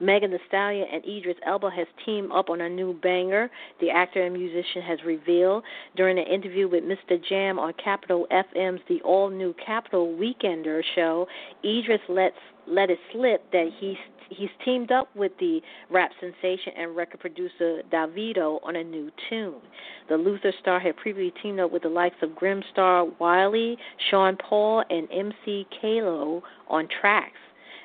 [0.00, 3.50] Megan Thee Stallion and Idris Elba has teamed up on a new banger.
[3.80, 5.64] The actor and musician has revealed
[5.96, 7.22] during an interview with Mr.
[7.28, 11.26] Jam on Capital FM's The All New Capital Weekender show.
[11.64, 13.96] Idris lets let it slip that he's
[14.30, 15.60] he's teamed up with the
[15.90, 19.60] rap sensation and record producer Davido on a new tune.
[20.08, 23.76] The Luther star had previously teamed up with the likes of Grimstar Wiley,
[24.10, 27.36] Sean Paul, and MC Kalo on tracks.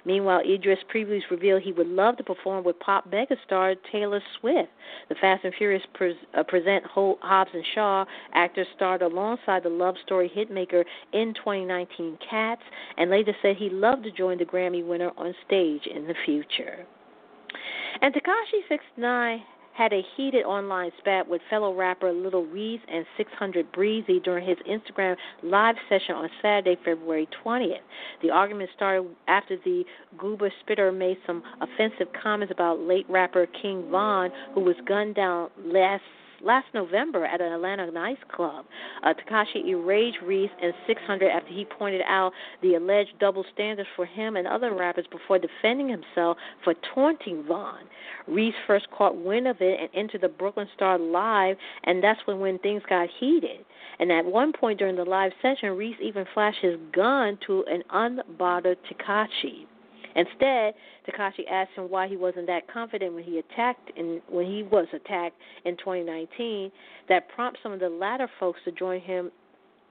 [0.05, 4.69] Meanwhile, Idris previously revealed he would love to perform with pop megastar Taylor Swift.
[5.09, 9.95] The Fast and Furious pre- uh, present Hobbs and Shaw actor starred alongside the love
[10.05, 10.83] story hitmaker
[11.13, 12.61] in 2019 Cats,
[12.97, 16.85] and later said he'd love to join the Grammy winner on stage in the future.
[18.01, 19.43] And Tekashi 69
[19.79, 24.57] had a heated online spat with fellow rapper Little Reese and 600 Breezy during his
[24.69, 27.79] Instagram live session on Saturday, February 20th.
[28.21, 29.85] The argument started after the
[30.17, 35.49] Gooba Spitter made some offensive comments about late rapper King Von, who was gunned down
[35.63, 36.03] last
[36.41, 38.65] last November at an Atlanta nightclub.
[39.03, 42.31] Uh, Tekashi enraged Reese and 600 after he pointed out
[42.61, 47.83] the alleged double standards for him and other rappers before defending himself for taunting Von.
[48.27, 52.39] Reese first caught wind of it and entered the Brooklyn Star live, and that's when,
[52.39, 53.65] when things got heated.
[53.99, 57.83] And at one point during the live session, Reese even flashed his gun to an
[57.93, 59.65] unbothered Tekashi.
[60.15, 60.73] Instead,
[61.07, 64.87] Tekashi asked him why he wasn't that confident when he attacked in when he was
[64.93, 65.35] attacked
[65.65, 66.71] in 2019.
[67.07, 69.31] That prompted some of the latter folks to join him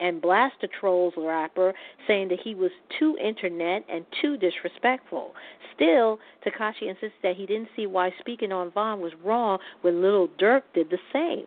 [0.00, 1.74] and blast the trolls rapper,
[2.06, 5.34] saying that he was too internet and too disrespectful.
[5.74, 10.28] Still, Tekashi insisted that he didn't see why speaking on Von was wrong when Little
[10.40, 11.46] Durk did the same.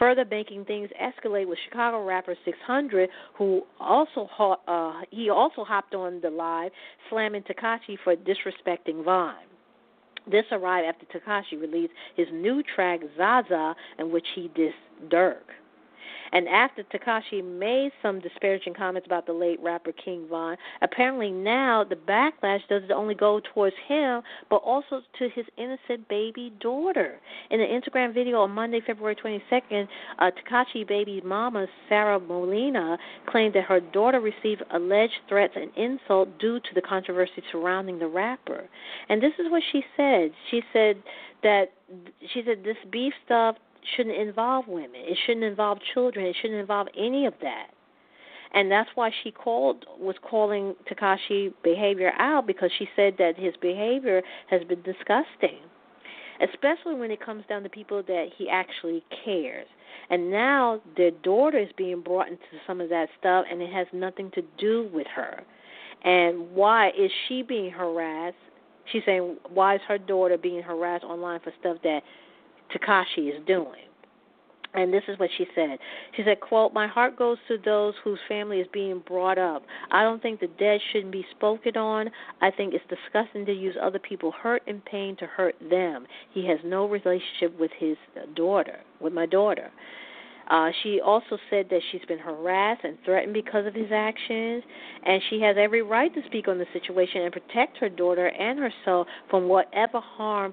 [0.00, 4.28] Further making things escalate with Chicago rapper 600, who also
[4.66, 6.72] uh, he also hopped on the live,
[7.10, 9.34] slamming Tekashi for disrespecting Von.
[10.26, 15.44] This arrived after Tekashi released his new track Zaza, in which he dissed Durk.
[16.32, 21.84] And after Tekashi made some disparaging comments about the late rapper King Von, apparently now
[21.84, 27.18] the backlash doesn't only go towards him, but also to his innocent baby daughter.
[27.50, 33.54] In an Instagram video on Monday, February 22nd, uh, Tekashi baby's mama, Sara Molina, claimed
[33.54, 38.68] that her daughter received alleged threats and insult due to the controversy surrounding the rapper.
[39.08, 40.30] And this is what she said.
[40.50, 41.02] She said
[41.42, 41.72] that
[42.32, 43.56] she said this beef stuff
[43.96, 44.90] shouldn't involve women.
[44.94, 46.26] It shouldn't involve children.
[46.26, 47.68] It shouldn't involve any of that.
[48.52, 53.54] And that's why she called was calling Tekashi behavior out because she said that his
[53.60, 55.60] behavior has been disgusting.
[56.42, 59.66] Especially when it comes down to people that he actually cares.
[60.08, 63.86] And now their daughter is being brought into some of that stuff and it has
[63.92, 65.42] nothing to do with her.
[66.02, 68.36] And why is she being harassed?
[68.90, 72.00] She's saying why is her daughter being harassed online for stuff that
[72.74, 73.90] Tekashi is doing.
[74.72, 75.78] And this is what she said.
[76.16, 79.64] She said, quote, My heart goes to those whose family is being brought up.
[79.90, 82.08] I don't think the dead shouldn't be spoken on.
[82.40, 86.06] I think it's disgusting to use other people hurt and pain to hurt them.
[86.32, 87.96] He has no relationship with his
[88.36, 89.72] daughter, with my daughter.
[90.48, 94.64] Uh, she also said that she's been harassed and threatened because of his actions,
[95.06, 98.58] and she has every right to speak on the situation and protect her daughter and
[98.58, 100.52] herself from whatever harm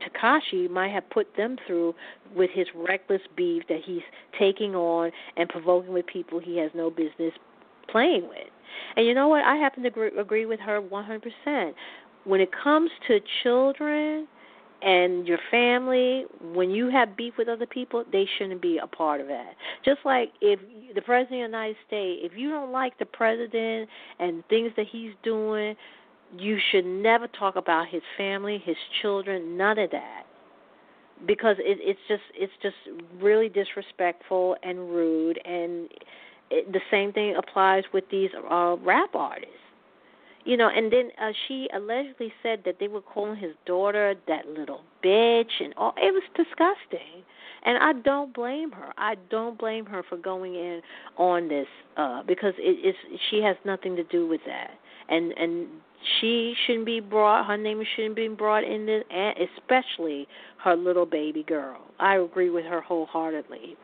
[0.00, 1.94] Tekashi might have put them through
[2.34, 4.02] with his reckless beef that he's
[4.38, 7.32] taking on and provoking with people he has no business
[7.88, 8.48] playing with.
[8.96, 9.44] And you know what?
[9.44, 11.72] I happen to agree, with her 100%.
[12.24, 14.28] When it comes to children
[14.82, 19.20] and your family, when you have beef with other people, they shouldn't be a part
[19.20, 19.54] of that.
[19.84, 20.60] Just like if
[20.94, 23.88] the president of the United States, if you don't like the president
[24.18, 25.74] and things that he's doing,
[26.36, 30.24] you should never talk about his family, his children, none of that.
[31.26, 32.76] Because it, it's just it's just
[33.20, 35.90] really disrespectful and rude, and
[36.50, 39.54] it, the same thing applies with these uh, rap artists.
[40.46, 44.46] You know, and then uh, she allegedly said that they were calling his daughter that
[44.48, 45.92] little bitch, and all.
[45.98, 47.22] It was disgusting,
[47.64, 48.94] and I don't blame her.
[48.96, 50.80] I don't blame her for going in
[51.18, 51.66] on this
[51.98, 52.94] uh, because it is
[53.30, 54.70] she has nothing to do with that,
[55.10, 55.68] and and
[56.20, 60.26] she shouldn't be brought her name shouldn't be brought in this and especially
[60.62, 61.80] her little baby girl.
[61.98, 63.76] I agree with her wholeheartedly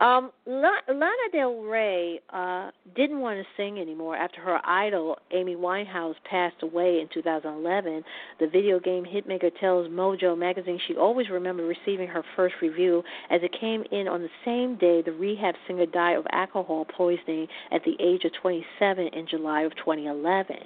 [0.00, 6.14] um lana del rey uh didn't want to sing anymore after her idol amy winehouse
[6.28, 8.02] passed away in 2011
[8.40, 13.40] the video game hitmaker tells mojo magazine she always remembered receiving her first review as
[13.42, 17.82] it came in on the same day the rehab singer died of alcohol poisoning at
[17.84, 20.56] the age of 27 in july of 2011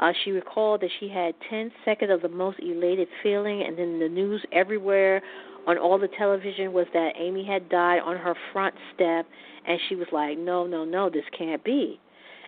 [0.00, 4.00] uh, she recalled that she had 10 seconds of the most elated feeling, and then
[4.00, 5.22] the news everywhere
[5.66, 9.26] on all the television was that Amy had died on her front step,
[9.66, 12.00] and she was like, no, no, no, this can't be.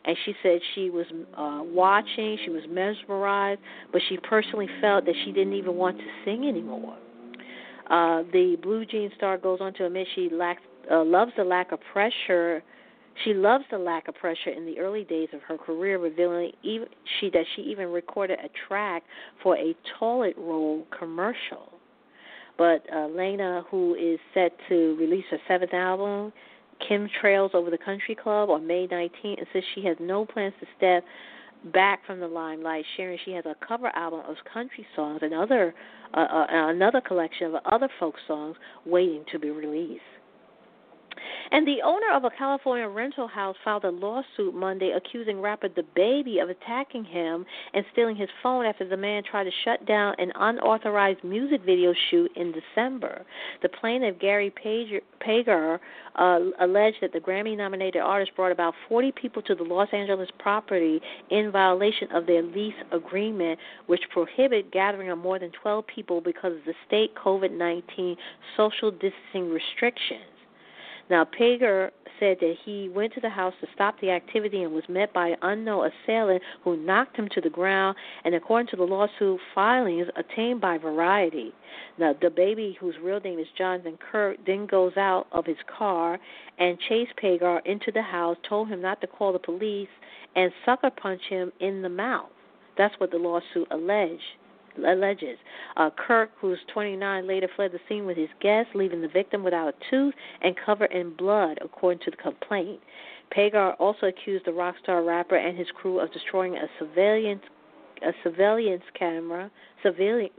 [0.04, 1.06] And she said she was
[1.36, 3.60] uh, watching, she was mesmerized,
[3.92, 6.96] but she personally felt that she didn't even want to sing anymore.
[7.90, 11.72] Uh, the Blue Jean star goes on to admit she lacks, uh, loves the lack
[11.72, 12.62] of pressure
[13.24, 16.88] she loves the lack of pressure in the early days of her career, revealing even,
[17.18, 19.04] she that she even recorded a track
[19.42, 21.72] for a toilet roll commercial.
[22.58, 26.32] But uh, Lana, who is set to release her seventh album,
[26.86, 30.54] Kim Trails Over the Country Club on May 19th, and says she has no plans
[30.60, 31.04] to step
[31.72, 35.74] back from the limelight, sharing she has a cover album of country songs and other
[36.14, 40.00] uh, uh, another collection of other folk songs waiting to be released.
[41.50, 45.84] And the owner of a California rental house filed a lawsuit Monday accusing rapper The
[45.94, 50.14] Baby of attacking him and stealing his phone after the man tried to shut down
[50.18, 53.24] an unauthorized music video shoot in December.
[53.62, 54.52] The plaintiff, Gary
[55.20, 55.78] Pagar,
[56.16, 60.28] uh, alleged that the Grammy nominated artist brought about 40 people to the Los Angeles
[60.38, 61.00] property
[61.30, 66.52] in violation of their lease agreement, which prohibit gathering of more than 12 people because
[66.52, 68.16] of the state COVID 19
[68.56, 70.35] social distancing restrictions.
[71.08, 74.88] Now, Pagar said that he went to the house to stop the activity and was
[74.88, 78.82] met by an unknown assailant who knocked him to the ground, and according to the
[78.82, 81.52] lawsuit filings obtained by Variety.
[81.98, 86.18] Now, DaBaby, whose real name is Jonathan Kirk, then goes out of his car
[86.58, 89.88] and chased Pagar into the house, told him not to call the police,
[90.34, 92.30] and sucker punched him in the mouth.
[92.76, 94.22] That's what the lawsuit alleged
[94.78, 95.38] alleges.
[95.76, 99.68] Uh, Kirk, who's 29, later fled the scene with his guests, leaving the victim without
[99.68, 102.80] a tooth and covered in blood, according to the complaint.
[103.36, 107.42] Pagar also accused the rock star rapper and his crew of destroying a surveillance
[108.02, 109.50] a surveillance camera,
[109.82, 110.32] surveillance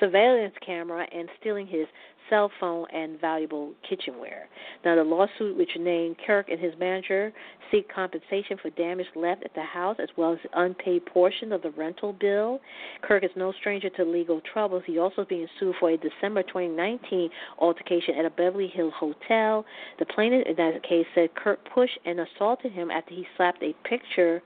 [0.00, 1.86] surveillance camera and stealing his
[2.28, 4.48] cell phone, and valuable kitchenware.
[4.84, 7.32] Now, the lawsuit, which named Kirk and his manager,
[7.70, 11.62] seek compensation for damage left at the house as well as the unpaid portion of
[11.62, 12.60] the rental bill.
[13.02, 14.82] Kirk is no stranger to legal troubles.
[14.86, 19.64] He also is being sued for a December 2019 altercation at a Beverly Hills hotel.
[19.98, 23.74] The plaintiff in that case said Kirk pushed and assaulted him after he slapped a
[23.88, 24.42] picture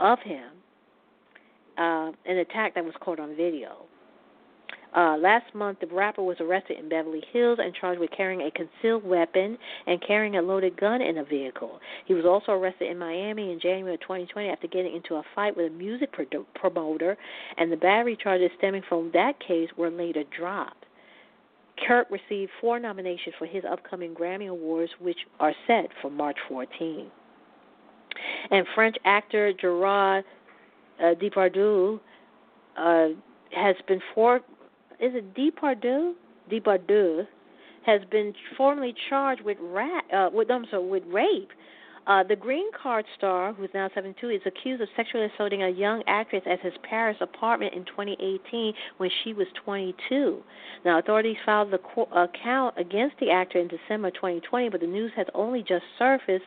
[0.00, 0.50] of him,
[1.78, 3.86] uh, an attack that was caught on video.
[4.94, 8.50] Uh, last month, the rapper was arrested in Beverly Hills and charged with carrying a
[8.52, 11.80] concealed weapon and carrying a loaded gun in a vehicle.
[12.06, 15.56] He was also arrested in Miami in January of 2020 after getting into a fight
[15.56, 17.16] with a music pro- promoter,
[17.58, 20.86] and the battery charges stemming from that case were later dropped.
[21.88, 27.10] Kirk received four nominations for his upcoming Grammy Awards, which are set for March 14.
[28.52, 30.24] And French actor Gerard
[31.00, 31.98] uh, Depardieu
[32.76, 33.08] uh,
[33.50, 34.40] has been for
[35.04, 36.14] is it Depardieu?
[36.50, 37.26] Depardieu
[37.84, 41.50] has been formally charged with rat uh, with I'm sorry, with rape.
[42.06, 46.02] Uh, the Green Card star, who's now 72, is accused of sexually assaulting a young
[46.06, 50.42] actress at his Paris apartment in 2018 when she was 22.
[50.84, 55.12] Now, authorities filed the co- account against the actor in December 2020, but the news
[55.16, 56.44] has only just surfaced.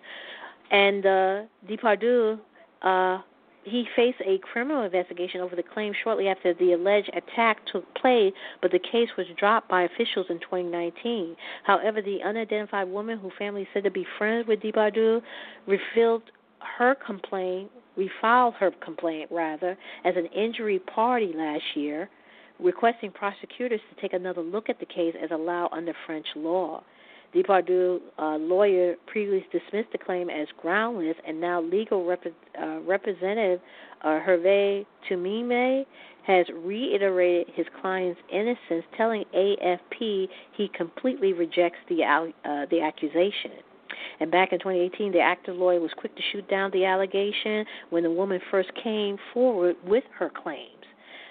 [0.70, 2.40] And uh, Depardieu
[2.84, 3.22] uh,
[3.68, 8.34] he faced a criminal investigation over the claim shortly after the alleged attack took place,
[8.62, 11.36] but the case was dropped by officials in 2019.
[11.64, 15.22] However, the unidentified woman who family said to be friends with Depardieu
[15.68, 16.24] refilled
[16.78, 22.10] her complaint, refiled her complaint rather, as an injury party last year,
[22.60, 26.84] requesting prosecutors to take another look at the case as allowed under French law.
[27.36, 32.24] Depardieu uh, lawyer previously dismissed the claim as groundless, and now legal rep-
[32.60, 33.60] uh, representative
[34.04, 35.86] uh, Hervé Temime
[36.26, 43.52] has reiterated his client's innocence, telling AFP he completely rejects the uh, the accusation.
[44.20, 48.04] And back in 2018, the actor lawyer was quick to shoot down the allegation when
[48.04, 50.77] the woman first came forward with her claim.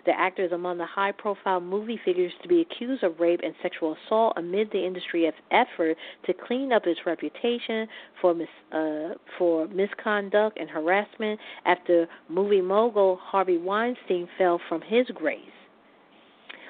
[0.06, 3.54] The actor is among the high profile movie figures to be accused of rape and
[3.60, 5.96] sexual assault amid the industry's effort
[6.26, 7.88] to clean up its reputation
[8.20, 15.06] for mis, uh, for misconduct and harassment after movie mogul Harvey Weinstein fell from his
[15.12, 15.55] grace.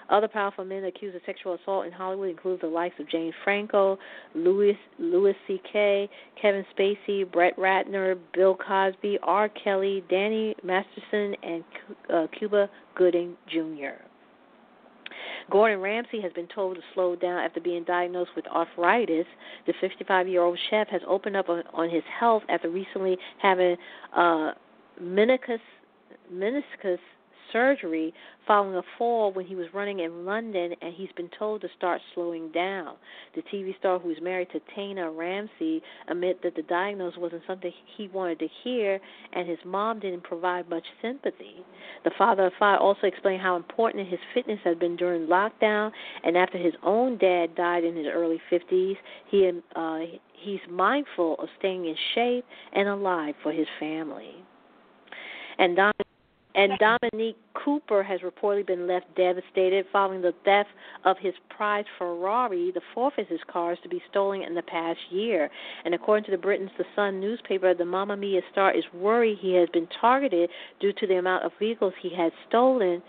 [0.09, 3.99] Other powerful men accused of sexual assault in Hollywood include the likes of James Franco,
[4.35, 6.09] Louis Louis C.K.,
[6.41, 9.49] Kevin Spacey, Brett Ratner, Bill Cosby, R.
[9.49, 11.65] Kelly, Danny Masterson, and
[12.13, 14.03] uh, Cuba Gooding Jr.
[15.51, 19.27] Gordon Ramsay has been told to slow down after being diagnosed with arthritis.
[19.67, 23.77] The 55 year old chef has opened up on, on his health after recently having
[24.17, 24.53] uh,
[25.01, 25.61] meniscus,
[26.33, 26.99] meniscus
[27.53, 28.12] surgery
[28.47, 32.01] following a fall when he was running in London, and he's been told to start
[32.14, 32.94] slowing down.
[33.34, 37.72] The TV star, who is married to Tana Ramsay, admit that the diagnosis wasn't something
[37.97, 39.01] he wanted to hear,
[39.32, 41.64] and his mom didn't provide much sympathy.
[42.05, 45.90] The father of five also explained how important his fitness had been during lockdown,
[46.24, 48.97] and after his own dad died in his early 50s,
[49.30, 49.99] he uh,
[50.42, 54.34] he's mindful of staying in shape and alive for his family.
[55.59, 55.92] And Don
[56.57, 60.71] and Dominic Cooper has reportedly been left devastated following the theft
[61.05, 64.99] of his prized Ferrari, the fourth of his cars to be stolen in the past
[65.11, 65.51] year.
[65.85, 69.55] And according to the Britain's The Sun newspaper, the Mamma Mia star is worried he
[69.55, 70.49] has been targeted
[70.81, 73.03] due to the amount of vehicles he has stolen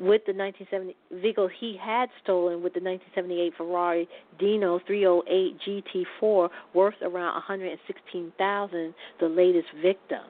[0.00, 4.08] with the 1970 vehicle he had stolen with the 1978 Ferrari
[4.40, 5.84] Dino 308
[6.20, 10.24] GT4 worth around 116,000 the latest victim.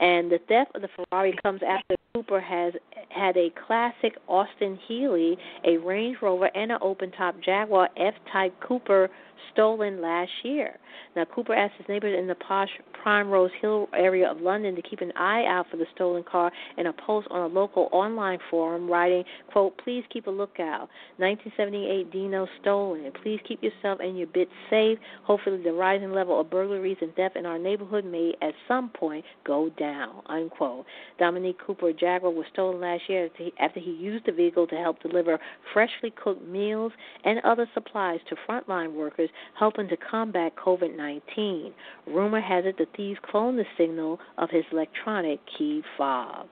[0.00, 2.72] And the theft of the Ferrari comes after Cooper has
[3.08, 8.54] had a classic Austin Healey, a Range Rover, and an open top Jaguar F Type
[8.60, 9.10] Cooper
[9.52, 10.78] stolen last year.
[11.16, 12.68] Now, Cooper asked his neighbors in the posh
[13.02, 16.86] Primrose Hill area of London to keep an eye out for the stolen car in
[16.86, 20.88] a post on a local online forum, writing, quote, please keep a lookout.
[21.18, 23.12] 1978 Dino stolen.
[23.22, 24.98] Please keep yourself and your bits safe.
[25.24, 29.24] Hopefully the rising level of burglaries and theft in our neighborhood may at some point
[29.44, 30.86] go down, unquote.
[31.18, 35.38] Dominic Cooper Jaguar was stolen last year after he used the vehicle to help deliver
[35.72, 36.92] freshly cooked meals
[37.24, 41.72] and other supplies to frontline workers helping to combat COVID 19.
[42.06, 46.46] Rumor has it the thieves cloned the signal of his electronic key fob.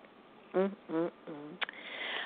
[0.54, 1.10] Mm-mm-mm.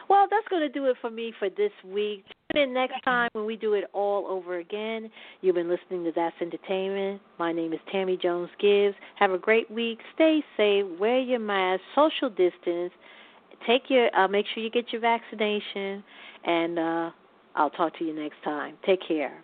[0.09, 2.25] Well, that's going to do it for me for this week.
[2.53, 5.11] Tune in next time when we do it all over again.
[5.41, 7.21] You've been listening to That's Entertainment.
[7.39, 8.95] My name is Tammy Jones Gibbs.
[9.17, 9.99] Have a great week.
[10.15, 10.85] Stay safe.
[11.01, 11.83] Wear your mask.
[11.95, 12.93] Social distance.
[13.67, 14.15] Take your.
[14.17, 16.05] Uh, make sure you get your vaccination.
[16.45, 17.11] And uh,
[17.57, 18.77] I'll talk to you next time.
[18.87, 19.43] Take care.